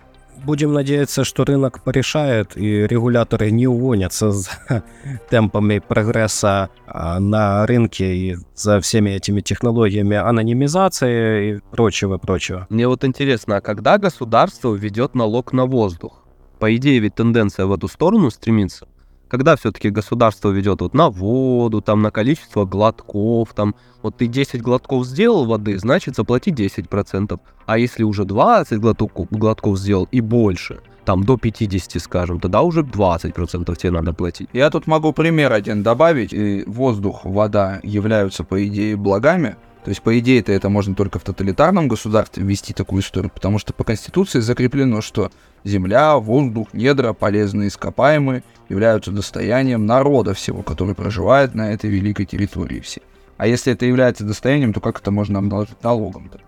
[0.44, 4.50] Будем надеяться, что рынок порешает и регуляторы не увонятся за
[5.30, 12.66] темпами прогресса а, на рынке и за всеми этими технологиями анонимизации и прочего-прочего.
[12.70, 16.24] Мне вот интересно, а когда государство введет налог на воздух?
[16.58, 18.86] По идее, ведь тенденция в эту сторону стремится
[19.30, 24.60] когда все-таки государство ведет вот на воду, там на количество глотков, там вот ты 10
[24.60, 27.38] глотков сделал воды, значит заплати 10%.
[27.66, 32.82] А если уже 20 глотков, глотков сделал и больше, там до 50, скажем, тогда уже
[32.82, 34.48] 20% тебе надо платить.
[34.52, 36.32] Я тут могу пример один добавить.
[36.32, 41.22] И воздух, вода являются, по идее, благами, то есть, по идее, это, можно только в
[41.22, 45.30] тоталитарном государстве ввести такую историю, потому что по Конституции закреплено, что
[45.64, 52.80] земля, воздух, недра, полезные ископаемые являются достоянием народа всего, который проживает на этой великой территории
[52.80, 53.02] всей.
[53.36, 56.30] А если это является достоянием, то как это можно обнаружить налогом?
[56.32, 56.40] -то?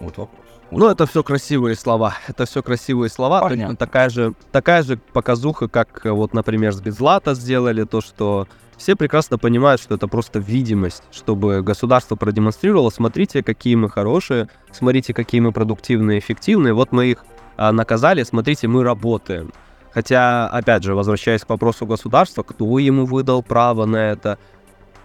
[0.00, 0.46] Вот вопрос.
[0.70, 2.14] Ну, это все красивые слова.
[2.28, 3.40] Это все красивые слова.
[3.40, 3.74] Понятно.
[3.74, 8.46] Точно такая же, такая же показуха, как э, вот, например, с Безлата сделали, то, что
[8.76, 15.12] все прекрасно понимают, что это просто видимость, чтобы государство продемонстрировало, смотрите, какие мы хорошие, смотрите,
[15.14, 17.24] какие мы продуктивные, эффективные, вот мы их
[17.56, 19.52] а, наказали, смотрите, мы работаем.
[19.92, 24.38] Хотя, опять же, возвращаясь к вопросу государства, кто ему выдал право на это?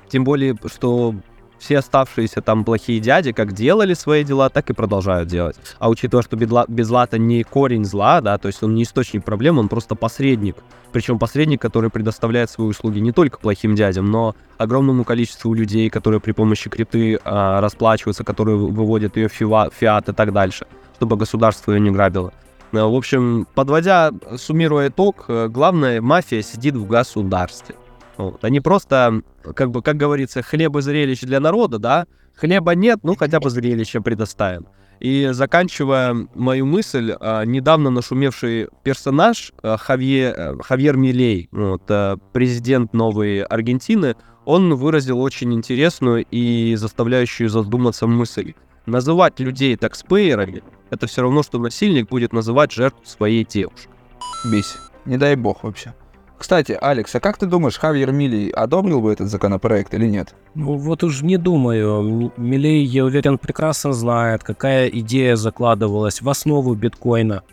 [0.10, 1.16] Тем более, что
[1.64, 5.56] все оставшиеся там плохие дяди как делали свои дела, так и продолжают делать.
[5.80, 9.70] А учитывая, что Безлата не корень зла, да, то есть он не источник проблем, он
[9.70, 10.58] просто посредник.
[10.92, 16.20] Причем посредник, который предоставляет свои услуги не только плохим дядям, но огромному количеству людей, которые
[16.20, 20.68] при помощи крипты а, расплачиваются, которые вы- выводят ее в фиа- фиат и так дальше,
[20.98, 22.34] чтобы государство ее не грабило.
[22.74, 27.76] Э, В общем, подводя, суммируя итог, э, главное, мафия сидит в государстве.
[28.18, 28.44] Вот.
[28.44, 29.22] Они просто,
[29.56, 32.06] как бы, как говорится, хлеб и зрелищ для народа, да?
[32.36, 34.68] Хлеба нет, ну хотя бы зрелище предоставим.
[35.00, 42.18] И заканчивая мою мысль, а, недавно нашумевший персонаж а, Хавье, э, Хавьер Милей, вот, э,
[42.32, 44.16] президент новой Аргентины,
[44.46, 48.54] он выразил очень интересную и заставляющую задуматься мысль.
[48.86, 50.64] Называть людей такспейерами—
[50.94, 53.90] это все равно, что насильник будет называть жертву своей девушки.
[54.46, 54.76] Бись.
[55.06, 55.94] Не дай бог вообще.
[56.38, 60.36] Кстати, Алекс, а как ты думаешь, Хавьер Милли одобрил бы этот законопроект или нет?
[60.56, 62.34] Ну вот уж не думаю.
[62.36, 67.44] Милей, я уверен, прекрасно знает, какая идея закладывалась в основу биткоина.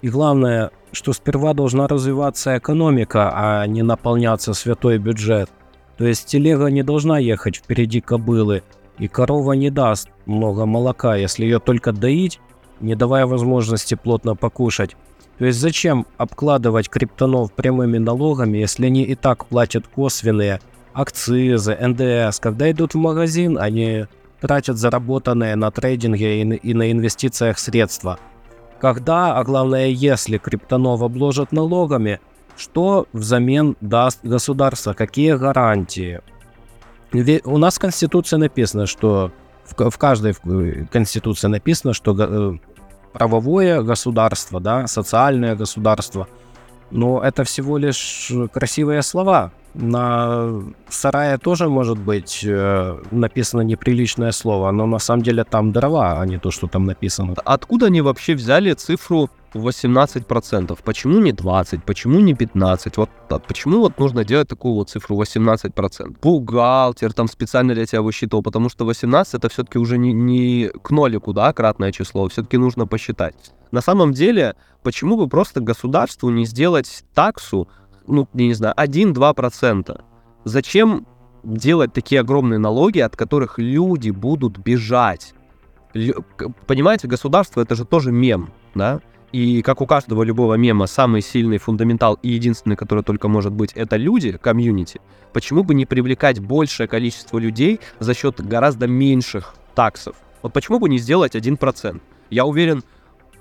[0.00, 5.50] И главное, что сперва должна развиваться экономика, а не наполняться святой бюджет.
[5.98, 8.62] То есть телега не должна ехать впереди кобылы,
[8.98, 12.38] и корова не даст много молока, если ее только доить,
[12.80, 14.96] не давая возможности плотно покушать.
[15.38, 20.60] То есть зачем обкладывать криптонов прямыми налогами, если они и так платят косвенные
[20.94, 22.40] акцизы, НДС.
[22.40, 24.06] Когда идут в магазин, они
[24.40, 28.18] тратят заработанные на трейдинге и на- инвестициях средства.
[28.80, 32.20] Когда, а главное, если криптонов обложат налогами,
[32.56, 36.20] что взамен даст государство, какие гарантии?
[37.12, 39.32] Ве- У нас в Конституции написано, что
[39.68, 42.58] в, в каждой э, Конституции написано, что э,
[43.12, 46.28] правовое государство, да, социальное государство,
[46.90, 49.52] но это всего лишь красивые слова.
[49.78, 56.20] На сарае тоже может быть э, написано неприличное слово, но на самом деле там дрова,
[56.20, 57.34] а не то, что там написано.
[57.44, 60.78] Откуда они вообще взяли цифру 18%?
[60.82, 61.84] Почему не 20?
[61.84, 62.96] Почему не 15?
[62.96, 66.16] Вот а почему вот нужно делать такую вот цифру 18%?
[66.22, 70.90] Бухгалтер там специально для тебя высчитывал, потому что 18 это все-таки уже не, не к
[70.90, 73.34] нолику, да, кратное число, все-таки нужно посчитать.
[73.72, 77.68] На самом деле, почему бы просто государству не сделать таксу,
[78.06, 80.00] ну, я не знаю, 1-2%?
[80.44, 81.06] Зачем
[81.42, 85.34] делать такие огромные налоги, от которых люди будут бежать?
[85.94, 86.24] Лю-
[86.66, 89.00] Понимаете, государство это же тоже мем, да?
[89.32, 93.72] И как у каждого любого мема, самый сильный фундаментал и единственный, который только может быть,
[93.74, 95.00] это люди, комьюнити.
[95.32, 100.16] Почему бы не привлекать большее количество людей за счет гораздо меньших таксов?
[100.42, 102.00] Вот почему бы не сделать 1%?
[102.30, 102.82] Я уверен,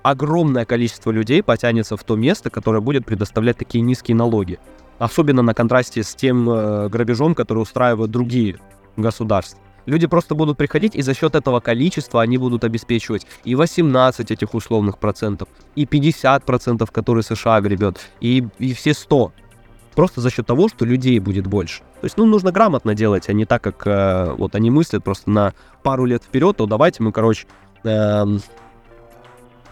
[0.06, 4.60] огромное количество людей потянется в то место, которое будет предоставлять такие низкие налоги.
[5.00, 8.60] Особенно на контрасте с тем э, грабежом, который устраивают другие
[8.98, 9.60] государства.
[9.88, 14.54] Люди просто будут приходить, и за счет этого количества они будут обеспечивать и 18 этих
[14.54, 19.34] условных процентов, и 50 процентов, которые США гребет, и, и все 100.
[19.96, 21.80] Просто за счет того, что людей будет больше.
[22.02, 25.32] То есть, ну, нужно грамотно делать, а не так, как э, вот они мыслят просто
[25.32, 27.48] на пару лет вперед, то давайте мы, короче,
[27.84, 28.42] эм,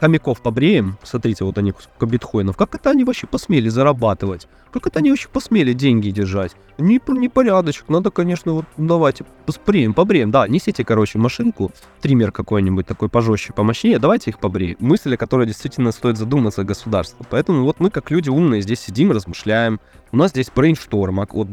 [0.04, 0.98] хомяков побреем.
[1.02, 2.58] Смотрите, вот они сколько биткоинов.
[2.58, 4.50] Как это они вообще посмели зарабатывать?
[4.70, 6.52] Как это они вообще посмели деньги держать?
[6.78, 7.88] Не, непорядочек.
[7.88, 10.30] Надо, конечно, вот давайте побреем, побреем.
[10.30, 14.76] Да, несите, короче, машинку, триммер какой-нибудь такой пожестче, помощнее, давайте их побреем.
[14.80, 17.26] Мысль, о которой действительно стоит задуматься государству.
[17.30, 19.80] Поэтому вот мы, как люди умные, здесь сидим, размышляем.
[20.12, 21.22] У нас здесь брейншторм.
[21.22, 21.48] а Вот,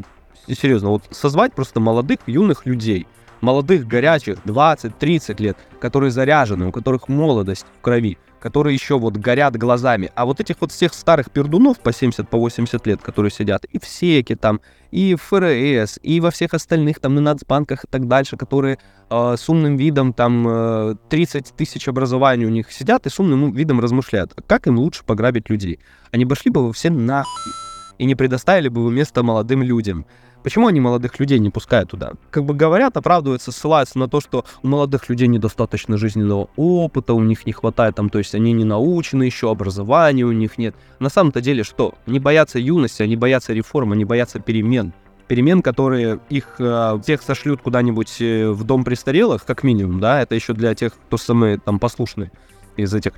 [0.45, 3.07] серьезно, вот созвать просто молодых, юных людей,
[3.39, 9.55] молодых, горячих, 20-30 лет, которые заряжены, у которых молодость в крови, которые еще вот горят
[9.55, 10.11] глазами.
[10.15, 13.79] А вот этих вот всех старых пердунов по 70, по 80 лет, которые сидят и
[13.79, 18.07] в СЕКе там, и в ФРС, и во всех остальных там на нацбанках и так
[18.07, 18.79] дальше, которые
[19.09, 23.53] э, с умным видом там э, 30 тысяч образований у них сидят и с умным
[23.53, 25.79] видом размышляют, как им лучше пограбить людей.
[26.11, 27.53] Они бы шли бы вы все нахуй
[27.99, 30.07] и не предоставили бы вы место молодым людям.
[30.43, 32.13] Почему они молодых людей не пускают туда?
[32.31, 37.21] Как бы говорят, оправдываются, ссылаются на то, что у молодых людей недостаточно жизненного опыта, у
[37.21, 40.75] них не хватает там, то есть они не научены еще, образования у них нет.
[40.99, 41.95] На самом-то деле что?
[42.07, 44.93] Они боятся юности, они боятся реформ, они боятся перемен.
[45.27, 50.35] Перемен, которые их э, всех сошлют куда-нибудь э, в дом престарелых, как минимум, да, это
[50.35, 52.31] еще для тех, кто самые там послушные.
[52.75, 53.13] из этих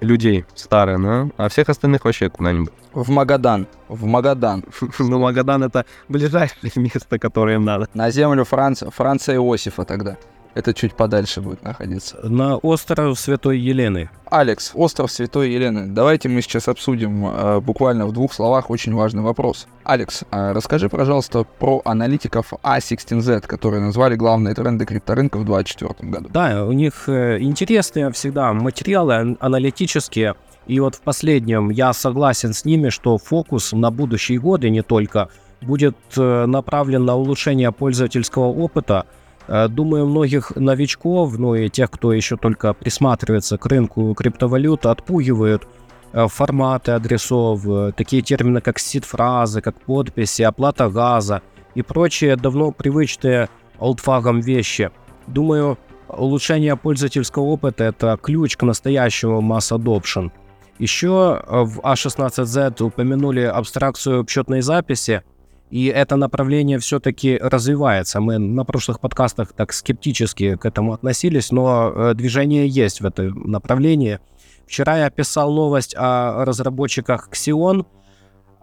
[0.00, 2.72] людей старые, ну, а всех остальных вообще куда-нибудь.
[2.92, 3.66] В Магадан.
[3.88, 4.64] В Магадан.
[4.98, 7.88] Ну, Магадан это ближайшее место, которое им надо.
[7.94, 10.16] На землю Франца, Франца Иосифа тогда.
[10.54, 12.16] Это чуть подальше будет находиться.
[12.22, 14.10] На остров Святой Елены.
[14.30, 15.86] Алекс, остров Святой Елены.
[15.86, 19.66] Давайте мы сейчас обсудим э, буквально в двух словах очень важный вопрос.
[19.84, 26.28] Алекс, э, расскажи, пожалуйста, про аналитиков A16Z, которые назвали главные тренды крипторынка в 2024 году.
[26.32, 30.34] Да, у них э, интересные всегда материалы аналитические.
[30.66, 35.30] И вот в последнем я согласен с ними, что фокус на будущие годы не только
[35.62, 39.06] будет э, направлен на улучшение пользовательского опыта,
[39.48, 45.66] думаю, многих новичков, ну и тех, кто еще только присматривается к рынку криптовалют, отпугивают
[46.12, 51.42] э, форматы адресов, э, такие термины, как сид-фразы, как подписи, оплата газа
[51.74, 54.90] и прочие давно привычные олдфагам вещи.
[55.26, 55.78] Думаю,
[56.08, 60.30] улучшение пользовательского опыта– это ключ к настоящему масс adoption.
[60.78, 65.22] Еще в A16Z а упомянули абстракцию счетной записи–
[65.70, 68.20] и это направление все-таки развивается.
[68.20, 73.50] Мы на прошлых подкастах так скептически к этому относились, но э, движение есть в этом
[73.50, 74.18] направлении.
[74.66, 77.86] Вчера я писал новость о разработчиках Xeon.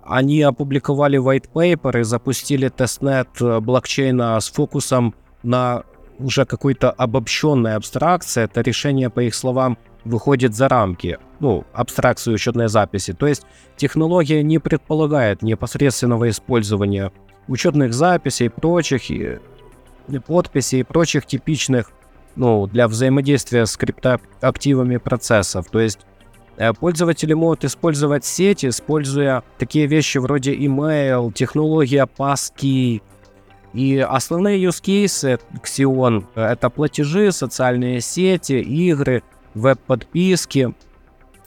[0.03, 5.83] Они опубликовали white paper и запустили тестнет э, блокчейна с фокусом на
[6.17, 8.43] уже какой-то обобщенной абстракции.
[8.43, 13.13] Это решение, по их словам, выходит за рамки, ну, абстракцию учетной записи.
[13.13, 13.43] То есть
[13.75, 17.11] технология не предполагает непосредственного использования
[17.47, 19.39] учетных записей, прочих и,
[20.25, 21.91] подписей и прочих типичных
[22.35, 25.67] ну, для взаимодействия с криптоактивами процессов.
[25.69, 25.99] То есть
[26.57, 33.01] э, пользователи могут использовать сеть, используя такие вещи вроде email, технология passkey.
[33.73, 39.23] И основные use cases Xeon— это платежи, социальные сети, игры—
[39.55, 40.75] веб-подписки,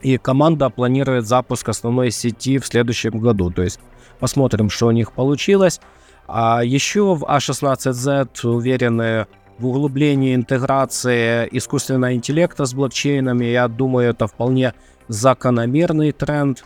[0.03, 3.51] и команда планирует запуск основной сети в следующем году.
[3.51, 3.81] То есть
[4.19, 5.81] посмотрим, что у них получилось.
[6.27, 9.27] А еще в A16Z уверены
[9.59, 13.47] в углублении интеграции искусственного интеллекта с блокчейнами.
[13.47, 14.75] Я думаю, это вполне
[15.09, 16.65] закономерный тренд.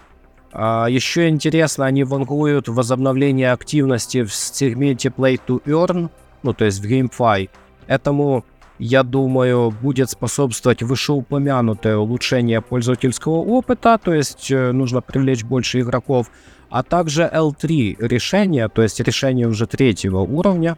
[0.52, 6.10] А еще интересно, они вангуют возобновление активности в сегменте Play to Earn,
[6.42, 7.48] ну то есть в GameFi.
[7.86, 8.44] Этому
[8.78, 16.30] я думаю, будет способствовать вышеупомянутое улучшение пользовательского опыта, то есть э, нужно привлечь больше игроков,
[16.70, 20.76] а также L3 решения, то есть решения уже третьего уровня,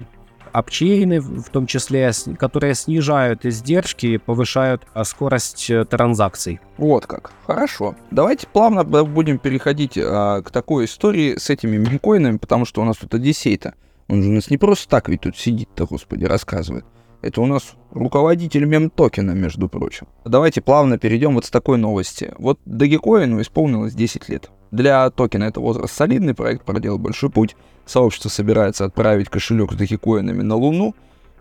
[0.55, 6.61] апчейны, в том числе, которые снижают издержки и повышают а, скорость э, транзакций.
[6.77, 7.33] Вот как.
[7.45, 7.97] Хорошо.
[8.13, 12.99] Давайте плавно будем переходить а, к такой истории с этими мемкоинами, потому что у нас
[12.99, 13.75] тут Одиссей-то.
[14.07, 16.85] Он же у нас не просто так ведь тут сидит-то, господи, рассказывает.
[17.25, 20.07] Это у нас руководитель мем-токена, между прочим.
[20.27, 22.35] Давайте плавно перейдем вот с такой новости.
[22.37, 24.51] Вот Dogecoin исполнилось 10 лет.
[24.70, 27.57] Для токена это возраст солидный, проект проделал большой путь.
[27.87, 30.95] Сообщество собирается отправить кошелек с догикоинами на Луну.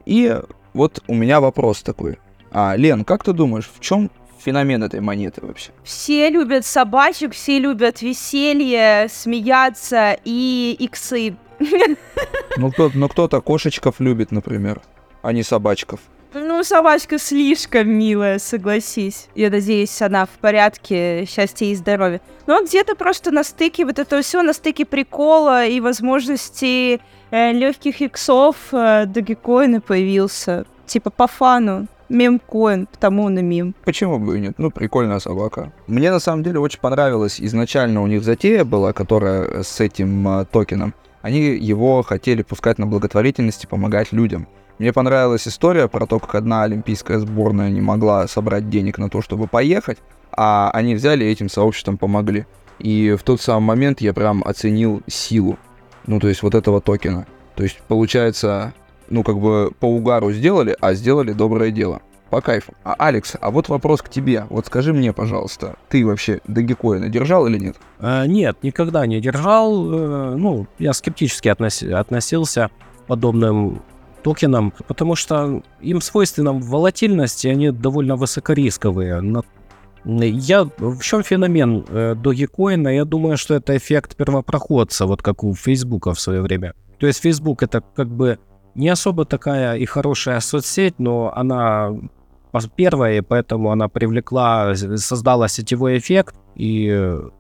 [0.05, 0.39] И
[0.73, 2.17] вот у меня вопрос такой.
[2.49, 4.09] А, Лен, как ты думаешь, в чем
[4.41, 5.71] феномен этой монеты вообще?
[5.83, 11.35] Все любят собачек, все любят веселье, смеяться и иксы.
[12.55, 14.81] Ну, кто, ну кто-то кошечков любит, например
[15.23, 15.99] а не собачков.
[16.35, 19.29] Ну, собачка слишком милая, согласись.
[19.35, 22.21] Я надеюсь, она в порядке, счастья и здоровья.
[22.47, 26.99] Но где-то просто на стыке вот это все, на стыке прикола и возможности
[27.29, 30.65] э, легких иксов э, Догикоина появился.
[30.87, 31.87] Типа по фану.
[32.09, 33.73] Мемкоин, потому на мем.
[33.85, 34.55] Почему бы и нет?
[34.57, 35.71] Ну, прикольная собака.
[35.87, 37.39] Мне на самом деле очень понравилось.
[37.39, 40.93] Изначально у них затея была, которая с этим э, токеном.
[41.21, 44.47] Они его хотели пускать на благотворительность и помогать людям.
[44.79, 49.21] Мне понравилась история про то, как одна олимпийская сборная не могла собрать денег на то,
[49.21, 49.99] чтобы поехать,
[50.31, 52.45] а они взяли и этим сообществом помогли.
[52.79, 55.57] И в тот самый момент я прям оценил силу,
[56.07, 57.27] ну, то есть вот этого токена.
[57.55, 58.73] То есть, получается,
[59.09, 62.01] ну, как бы по угару сделали, а сделали доброе дело.
[62.29, 62.73] По кайфу.
[62.83, 64.47] А, Алекс, а вот вопрос к тебе.
[64.49, 67.75] Вот скажи мне, пожалуйста, ты вообще Дагикоина держал или нет?
[67.99, 69.93] А, нет, никогда не держал.
[69.93, 71.83] Э, ну, я скептически относ...
[71.83, 72.71] относился
[73.03, 73.83] к подобным
[74.23, 79.21] токенам, потому что им свойственна волатильность, и они довольно высокорисковые.
[80.05, 82.93] Я, в чем феномен э, Dogecoin?
[82.93, 86.73] Я думаю, что это эффект первопроходца, вот как у Фейсбука в свое время.
[86.99, 88.37] То есть Facebook это как бы
[88.75, 91.91] не особо такая и хорошая соцсеть, но она
[92.75, 96.87] первая, и поэтому она привлекла, создала сетевой эффект, и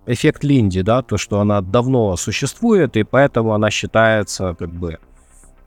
[0.07, 4.97] эффект Линди, да, то, что она давно существует, и поэтому она считается как бы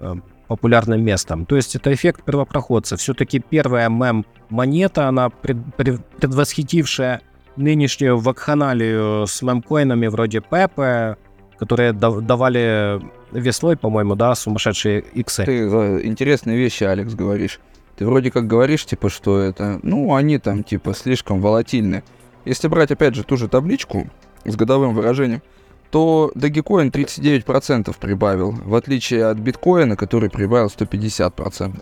[0.00, 1.46] эм, популярным местом.
[1.46, 2.96] То есть это эффект первопроходца.
[2.96, 7.22] Все-таки первая мем-монета, она пред, пред, предвосхитившая
[7.56, 11.16] нынешнюю вакханалию с мемкоинами вроде Пепе,
[11.58, 13.00] которые давали
[13.32, 15.44] веслой, по-моему, да, сумасшедшие иксы.
[15.44, 15.66] Ты
[16.04, 17.60] интересные вещи, Алекс, говоришь.
[17.96, 22.04] Ты вроде как говоришь, типа, что это, ну, они там, типа, слишком волатильны.
[22.44, 24.08] Если брать, опять же, ту же табличку
[24.44, 25.42] с годовым выражением,
[25.90, 31.76] то Dogecoin 39% прибавил, в отличие от биткоина, который прибавил 150%.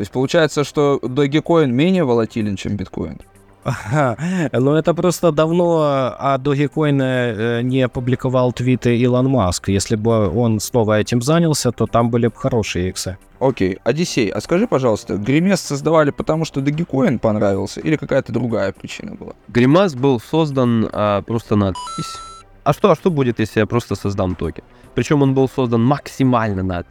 [0.00, 3.18] То есть получается, что Dogecoin менее волатилен, чем биткоин.
[3.62, 4.16] Ага,
[4.52, 5.82] ну это просто давно
[6.18, 9.68] о Dogecoin э, не опубликовал твиты Илон Маск.
[9.68, 13.18] Если бы он снова этим занялся, то там были бы хорошие иксы.
[13.38, 19.14] Окей, Одиссей, а скажи, пожалуйста, Гримес создавали потому, что Dogecoin понравился или какая-то другая причина
[19.14, 19.32] была?
[19.48, 21.72] Гримас был создан а, просто на
[22.64, 24.64] а что, а что будет, если я просто создам токен?
[24.94, 26.84] Причем он был создан максимально на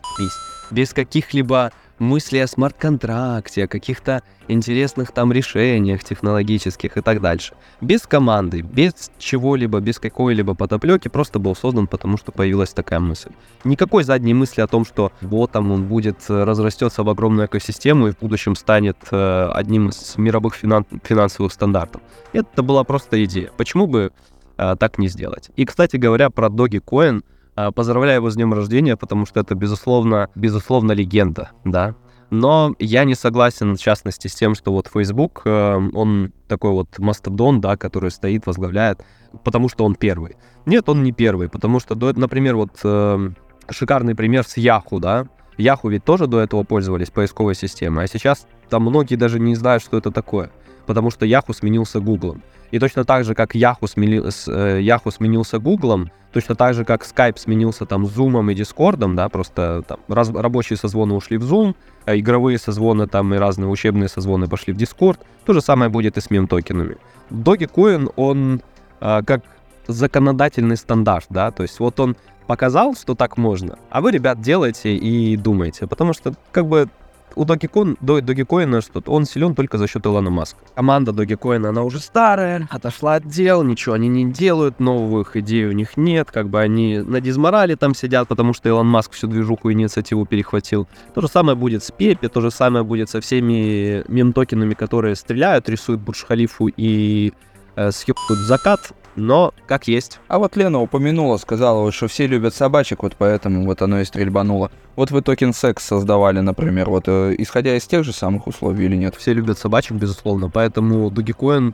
[0.72, 7.54] без каких-либо мыслей о смарт-контракте, о каких-то интересных там решениях технологических и так дальше.
[7.82, 13.32] Без команды, без чего-либо, без какой-либо подоплеки, просто был создан, потому что появилась такая мысль.
[13.64, 18.08] Никакой задней мысли о том, что вот там он будет, э, разрастется в огромную экосистему
[18.08, 22.02] и в будущем станет э, одним из мировых финан- финансовых стандартов.
[22.32, 23.52] Это была просто идея.
[23.58, 24.12] Почему бы
[24.60, 25.50] а, так не сделать.
[25.56, 27.24] И, кстати говоря, про Dogecoin,
[27.56, 31.96] а, поздравляю его с днем рождения, потому что это, безусловно, безусловно, легенда, да.
[32.30, 37.00] Но я не согласен, в частности, с тем, что вот Facebook, э, он такой вот
[37.00, 39.04] мастодон, да, который стоит, возглавляет,
[39.44, 40.36] потому что он первый.
[40.68, 43.30] Нет, он не первый, потому что, например, вот э,
[43.72, 48.46] шикарный пример с Yahoo, да, Yahoo ведь тоже до этого пользовались поисковой системой, а сейчас
[48.70, 50.52] там многие даже не знают, что это такое,
[50.90, 52.38] потому что Yahoo сменился Google.
[52.72, 57.04] И точно так же, как Yahoo, смели, э, Yahoo сменился Google, точно так же, как
[57.04, 61.76] Skype сменился там Zoom и Discord, да, просто там раз, рабочие созвоны ушли в Zoom,
[62.06, 65.20] а игровые созвоны там и разные учебные созвоны пошли в Discord.
[65.46, 66.98] То же самое будет и с мем-токенами.
[67.30, 68.62] Dogecoin, он
[69.00, 69.44] а, как
[69.86, 72.16] законодательный стандарт, да, то есть вот он
[72.48, 76.90] показал, что так можно, а вы, ребят, делаете и думаете, потому что как бы
[77.36, 80.60] у Dogecoin, Dogecoin что он силен только за счет Илона Маска.
[80.76, 85.72] Команда Dogecoin, она уже старая, отошла от дел, ничего они не делают, новых идей у
[85.72, 89.72] них нет, как бы они на дизморале там сидят, потому что Илон Маск всю движуху
[89.72, 90.88] инициативу перехватил.
[91.14, 95.70] То же самое будет с Пепе, то же самое будет со всеми мем-токенами, которые стреляют,
[95.70, 97.34] рисуют Бурж-Халифу и
[97.76, 100.20] э, съебают закат но как есть.
[100.28, 104.72] А вот Лена упомянула, сказала, что все любят собачек, вот поэтому вот оно и стрельбануло.
[104.96, 108.96] Вот вы токен секс создавали, например, вот э, исходя из тех же самых условий или
[108.96, 109.16] нет?
[109.16, 111.74] Все любят собачек, безусловно, поэтому Dogecoin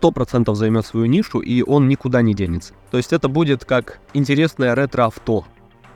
[0.00, 2.74] 100% займет свою нишу, и он никуда не денется.
[2.90, 5.44] То есть это будет как интересное ретро-авто.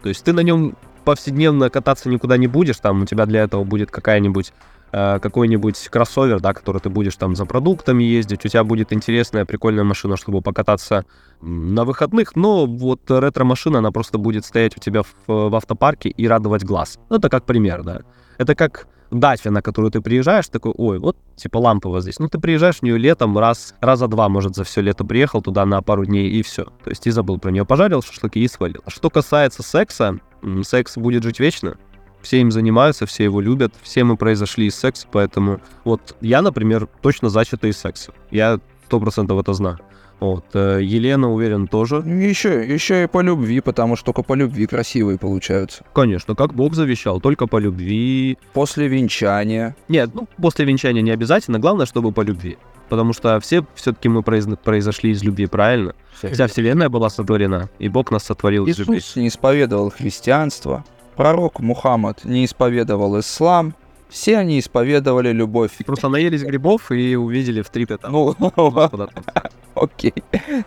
[0.02, 3.64] То есть ты на нем повседневно кататься никуда не будешь, там у тебя для этого
[3.64, 4.52] будет какая-нибудь
[4.90, 9.84] какой-нибудь кроссовер, да, который ты будешь там за продуктами ездить, у тебя будет интересная, прикольная
[9.84, 11.04] машина, чтобы покататься
[11.40, 16.26] на выходных, но вот ретро-машина, она просто будет стоять у тебя в, в автопарке и
[16.26, 16.98] радовать глаз.
[17.10, 18.00] Ну, это как пример, да.
[18.38, 22.18] Это как дача, на которую ты приезжаешь, такой, ой, вот типа лампово здесь.
[22.18, 25.64] Ну, ты приезжаешь в нее летом раз, раза два, может, за все лето приехал туда
[25.64, 26.64] на пару дней и все.
[26.84, 28.82] То есть и забыл про нее, пожарил шашлыки и свалил.
[28.86, 30.18] Что касается секса,
[30.62, 31.76] секс будет жить вечно
[32.22, 36.88] все им занимаются, все его любят, все мы произошли из секса, поэтому вот я, например,
[37.00, 38.12] точно зачатый из секса.
[38.30, 39.78] Я сто процентов это знаю.
[40.20, 40.44] Вот.
[40.54, 41.96] Э, Елена, уверен, тоже.
[41.96, 45.84] Еще, еще и по любви, потому что только по любви красивые получаются.
[45.92, 48.36] Конечно, как Бог завещал, только по любви.
[48.52, 49.76] После венчания.
[49.88, 52.58] Нет, ну, после венчания не обязательно, главное, чтобы по любви.
[52.88, 54.46] Потому что все все-таки мы произ...
[54.64, 55.94] произошли из любви, правильно?
[56.20, 58.98] Вся вселенная была сотворена, и Бог нас сотворил Иисус из любви.
[58.98, 60.84] Иисус не исповедовал христианство,
[61.18, 63.74] Пророк Мухаммад не исповедовал ислам,
[64.08, 65.72] все они исповедовали любовь.
[65.84, 68.12] Просто наелись грибов и увидели в трипе там.
[68.12, 68.36] Ну,
[69.74, 70.14] окей.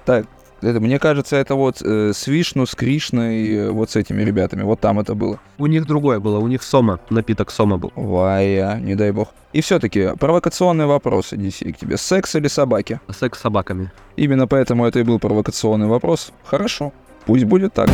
[0.03, 0.25] Так,
[0.59, 4.63] это, мне кажется, это вот э, с Вишну, с Кришной, э, вот с этими ребятами.
[4.63, 5.39] Вот там это было.
[5.57, 7.93] У них другое было, у них сома, напиток сома был.
[7.95, 9.29] Вая, не дай бог.
[9.53, 11.95] И все-таки провокационный вопрос, DC, к тебе.
[11.95, 12.99] Секс или собаки?
[13.17, 13.93] Секс с собаками.
[14.17, 16.33] Именно поэтому это и был провокационный вопрос.
[16.43, 16.91] Хорошо,
[17.25, 17.89] пусть будет так.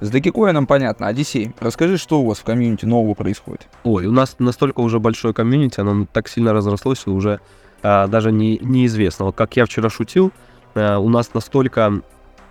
[0.00, 1.08] С Докикоином понятно.
[1.08, 3.68] Одиссей, расскажи, что у вас в комьюнити нового происходит?
[3.84, 7.40] Ой, у нас настолько уже большое комьюнити, оно так сильно разрослось, и уже
[7.82, 9.26] а, даже не, неизвестно.
[9.26, 10.32] Вот как я вчера шутил,
[10.74, 12.00] а, у нас настолько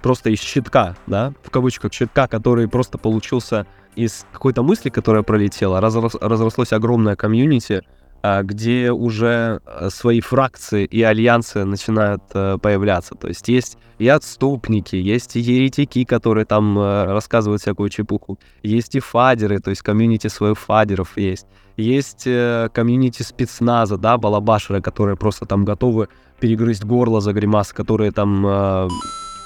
[0.03, 5.81] просто из щитка, да, в кавычках щитка, который просто получился из какой-то мысли, которая пролетела,
[5.81, 7.83] разрос, разрослось огромное комьюнити,
[8.21, 13.15] где уже э, свои фракции и альянсы начинают э, появляться.
[13.15, 18.95] То есть есть и отступники, есть и еретики, которые там э, рассказывают всякую чепуху, есть
[18.95, 21.47] и fudder ы, то есть комьюнити своих fudder ов есть,
[21.77, 22.25] есть
[22.73, 26.09] комьюнити спецназа, да, балабашеры, которые просто там готовы
[26.41, 28.89] перегрызть горло за Grimace, которые там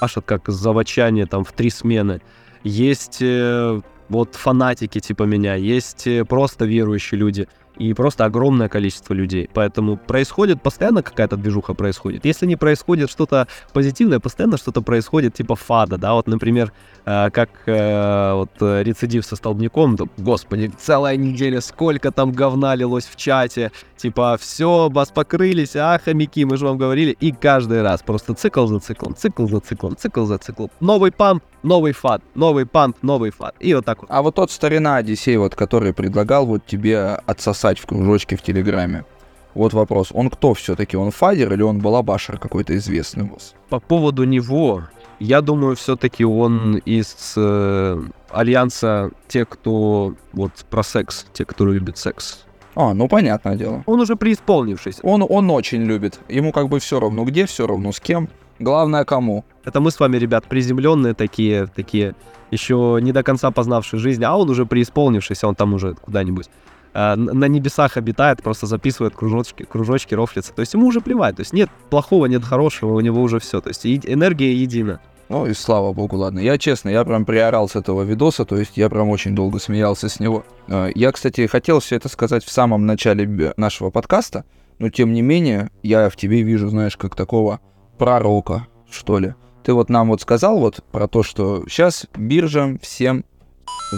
[0.00, 2.22] пашат как заводчане там в три смены.
[2.64, 3.22] Есть
[4.08, 7.48] вот фанатики типа меня, есть просто верующие люди—
[7.78, 9.48] и просто огромное количество людей.
[9.52, 12.24] Поэтому происходит, постоянно какая-то движуха происходит.
[12.24, 16.72] Если не происходит что-то позитивное, постоянно что-то происходит типа фада, да, вот, например,
[17.04, 23.06] э, как э, вот рецидив со столбняком, то, господи, целая неделя, сколько там говна лилось
[23.06, 28.02] в чате, типа, все, вас покрылись, а, хомяки, мы же вам говорили, и каждый раз
[28.02, 30.70] просто цикл за циклом, цикл за циклом, цикл за циклом.
[30.80, 34.10] Новый памп, новый фат, новый памп, новый фат, и вот так вот.
[34.10, 39.04] А вот тот старина Одиссей, вот, который предлагал вот тебе отсосать в кружочке в Телеграме,
[39.54, 40.96] вот вопрос, он кто все-таки?
[40.96, 43.54] Он фадер или он балабашер какой-то известный у вас?
[43.68, 44.82] По поводу него,
[45.20, 51.98] я думаю, все-таки он из э, альянса тех, кто вот про секс, те, кто любит
[51.98, 52.44] секс.
[52.74, 53.84] А, ну понятное дело.
[53.86, 55.00] Он уже преисполнившийся.
[55.04, 56.18] Он, он очень любит.
[56.28, 58.28] Ему как бы все равно где, все равно с кем.
[58.58, 59.44] Главное кому.
[59.64, 62.14] Это мы с вами, ребят, приземленные такие, такие,
[62.50, 66.48] еще не до конца познавшие жизнь, а он уже преисполнившийся, он там уже куда-нибудь
[66.94, 70.52] на небесах обитает, просто записывает кружочки, кружочки, рофлится.
[70.52, 71.36] То есть ему уже плевать.
[71.36, 73.60] То есть нет плохого, нет хорошего, у него уже все.
[73.60, 75.00] То есть энергия едина.
[75.28, 76.38] Ну и слава богу, ладно.
[76.38, 80.08] Я честно, я прям приорал с этого видоса, то есть я прям очень долго смеялся
[80.08, 80.44] с него.
[80.68, 84.44] Э, я, кстати, хотел все это сказать в самом начале нашего подкаста,
[84.78, 87.60] но тем не менее, я в тебе вижу, знаешь, как такого
[87.98, 89.34] пророка, что ли.
[89.62, 93.24] Ты вот нам вот сказал вот про то, что сейчас биржам всем...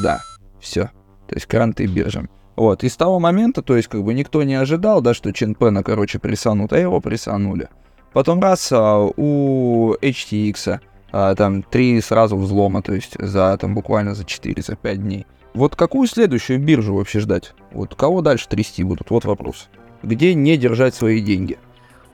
[0.01, 0.21] Да,
[0.61, 0.91] все.
[1.27, 2.31] То есть кранты биржам.
[2.57, 5.83] Вот, и с того момента, то есть как бы никто не ожидал, да, что Ченпена,
[5.83, 7.69] короче, присанут, а его присанули.
[8.15, 10.81] Потом раз а, у HTX
[11.13, 15.27] а, там три сразу взлома, то есть за там буквально за 4, за 5 дней.
[15.53, 17.53] Вот какую следующую биржу вообще ждать?
[17.73, 19.11] Вот кого дальше трясти будут?
[19.11, 19.69] Вот вопрос.
[20.03, 21.59] Где не держать свои деньги?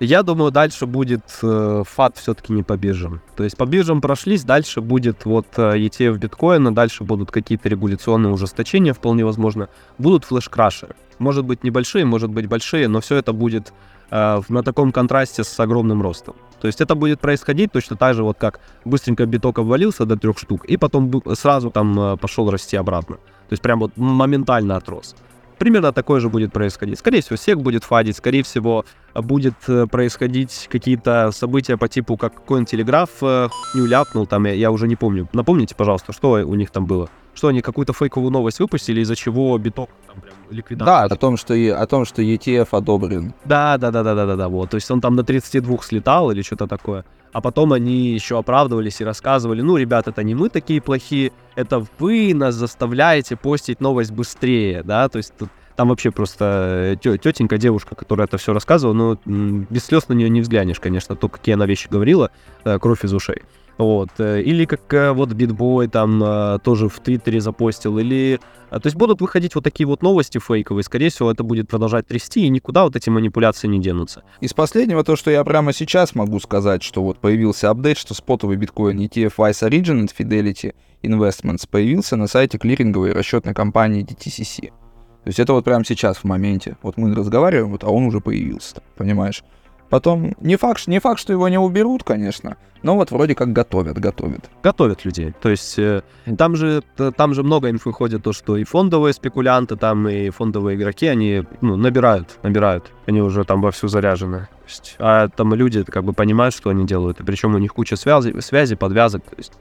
[0.01, 3.21] Я думаю, дальше будет э, фат все-таки не по биржам.
[3.37, 8.33] То есть по биржам прошлись, дальше будет вот э, ETF биткоина, дальше будут какие-то регуляционные
[8.33, 9.69] ужесточения, вполне возможно.
[9.99, 10.89] Будут флеш-краши.
[11.19, 13.73] Может быть небольшие, может быть большие, но все это будет
[14.11, 16.35] э, на таком контрасте с огромным ростом.
[16.61, 20.39] То есть это будет происходить точно так же, вот как быстренько биток обвалился до трех
[20.39, 23.17] штук, и потом сразу там э, пошел расти обратно.
[23.17, 25.15] То есть прям вот моментально отрос.
[25.59, 26.99] Примерно такое же будет происходить.
[26.99, 28.85] Скорее всего, сек будет фадить, скорее всего,
[29.15, 34.53] будет э, происходить какие-то события по типу, как какой-нибудь телеграф э, не ляпнул, там, я,
[34.53, 35.29] я уже не помню.
[35.33, 37.09] Напомните, пожалуйста, что у них там было?
[37.35, 41.09] Что они какую-то фейковую новость выпустили, из-за чего биток там прям ликвидация.
[41.09, 43.35] Да, о том, что, о том, что ETF одобрен.
[43.45, 44.71] Да, да, да, да, да, да, да, вот.
[44.71, 49.01] То есть он там до 32 слетал или что-то такое а потом они еще оправдывались
[49.01, 54.13] и рассказывали, ну, ребят, это не мы такие плохие, это вы нас заставляете постить новость
[54.13, 58.95] быстрее, да, то есть тут там вообще просто э, тетенька, девушка, которая это все рассказывала,
[59.25, 62.31] ну, без слез на нее не взглянешь, конечно, то, какие она вещи говорила,
[62.65, 63.43] э, кровь из ушей.
[63.79, 64.11] Вот.
[64.19, 68.41] Э, или как э, вот Битбой там э, тоже в Твиттере запостил, или...
[68.71, 72.47] То есть будут выходить вот такие вот новости фейковые, скорее всего, это будет продолжать трясти,
[72.47, 74.23] и никуда вот эти манипуляции не денутся.
[74.41, 78.57] Из последнего то, что я прямо сейчас могу сказать, что вот появился апдейт, что спотовый
[78.57, 84.69] биткоин ETF Vice Origin от Fidelity Investments появился на сайте клиринговой расчетной компании DTCC.
[84.71, 86.77] То есть это вот прямо сейчас в моменте.
[86.83, 89.45] Вот мы разговариваем, вот, а он уже появился, понимаешь?
[89.93, 93.99] Потом, не факт, не факт, что его не уберут, конечно, но вот вроде как готовят,
[93.99, 94.49] готовят.
[94.63, 95.35] Готовят людей.
[95.39, 96.01] То есть э,
[96.39, 96.83] там же,
[97.15, 101.45] там же много инфы ходит, то, что и фондовые спекулянты, там и фондовые игроки, они
[101.61, 102.91] ну, набирают, набирают.
[103.05, 104.49] Они уже там вовсю заряжены.
[104.67, 107.21] Есть, а там люди как бы понимают, что они делают.
[107.21, 109.23] И причем у них куча связи, связи подвязок.
[109.25, 109.53] То есть,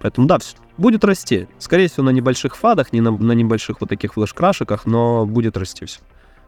[0.00, 0.36] поэтому да,
[0.76, 1.48] будет расти.
[1.58, 5.86] Скорее всего, на небольших фадах, не на, на небольших вот таких флеш-крашиках, но будет расти
[5.86, 6.00] все.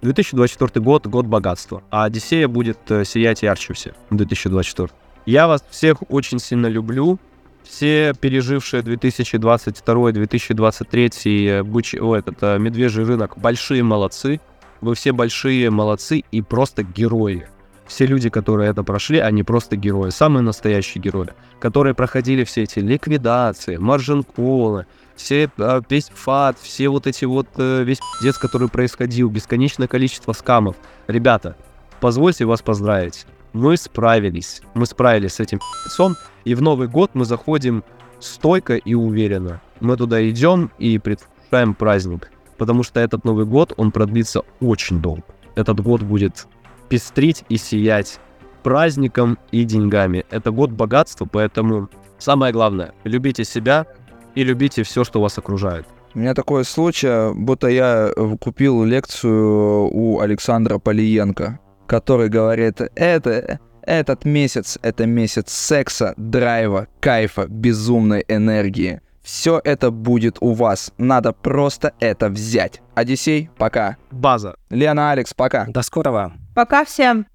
[0.03, 4.89] 2024 год— год богатства, а Одиссея будет э, сиять ярче всех в 2024.
[5.27, 7.19] Я вас всех очень сильно люблю.
[7.63, 11.95] Все пережившие 2022-2023 быч...
[11.95, 14.41] О, этот, э, медвежий рынок большие молодцы.
[14.81, 17.47] Вы все большие молодцы и просто герои.
[17.91, 22.78] Все люди, которые это прошли, они просто герои, самые настоящие герои, которые проходили все эти
[22.78, 24.86] ликвидации, маржин-колы,
[25.16, 30.32] все а, весь фат, все вот эти вот, э, весь пиздец, который происходил, бесконечное количество
[30.32, 30.76] скамов.
[31.09, 31.57] Ребята,
[32.01, 33.26] позвольте вас поздравить.
[33.53, 34.62] Мы справились.
[34.74, 36.14] Мы справились с этим пи***цом,
[36.45, 37.82] и в Новый год мы заходим
[38.20, 39.61] стойко и уверенно.
[39.80, 45.24] Мы туда идем и предвкушаем праздник, потому что этот Новый год, он продлится очень долго.
[45.57, 46.47] этот год будет
[46.91, 48.20] пестрить и сиять
[48.62, 50.26] праздником и деньгами.
[50.30, 51.88] Это год богатства, поэтому
[52.18, 53.86] самое главное, любите себя
[54.34, 55.86] и любите все, что вас окружает.
[56.14, 63.61] У меня такое случай, будто я э, купил лекцию у Александра Полиенко, который говорит, это,
[63.82, 69.01] этот месяц— это месяц секса, драйва, кайфа, безумной энергии.
[69.22, 70.93] Все это будет у вас.
[70.99, 72.82] Надо просто это взять.
[72.95, 73.97] Одиссей, пока.
[74.11, 74.57] База.
[74.70, 75.66] Лена, Алекс, пока.
[75.66, 76.32] До скорого.
[76.55, 77.27] Пока всем.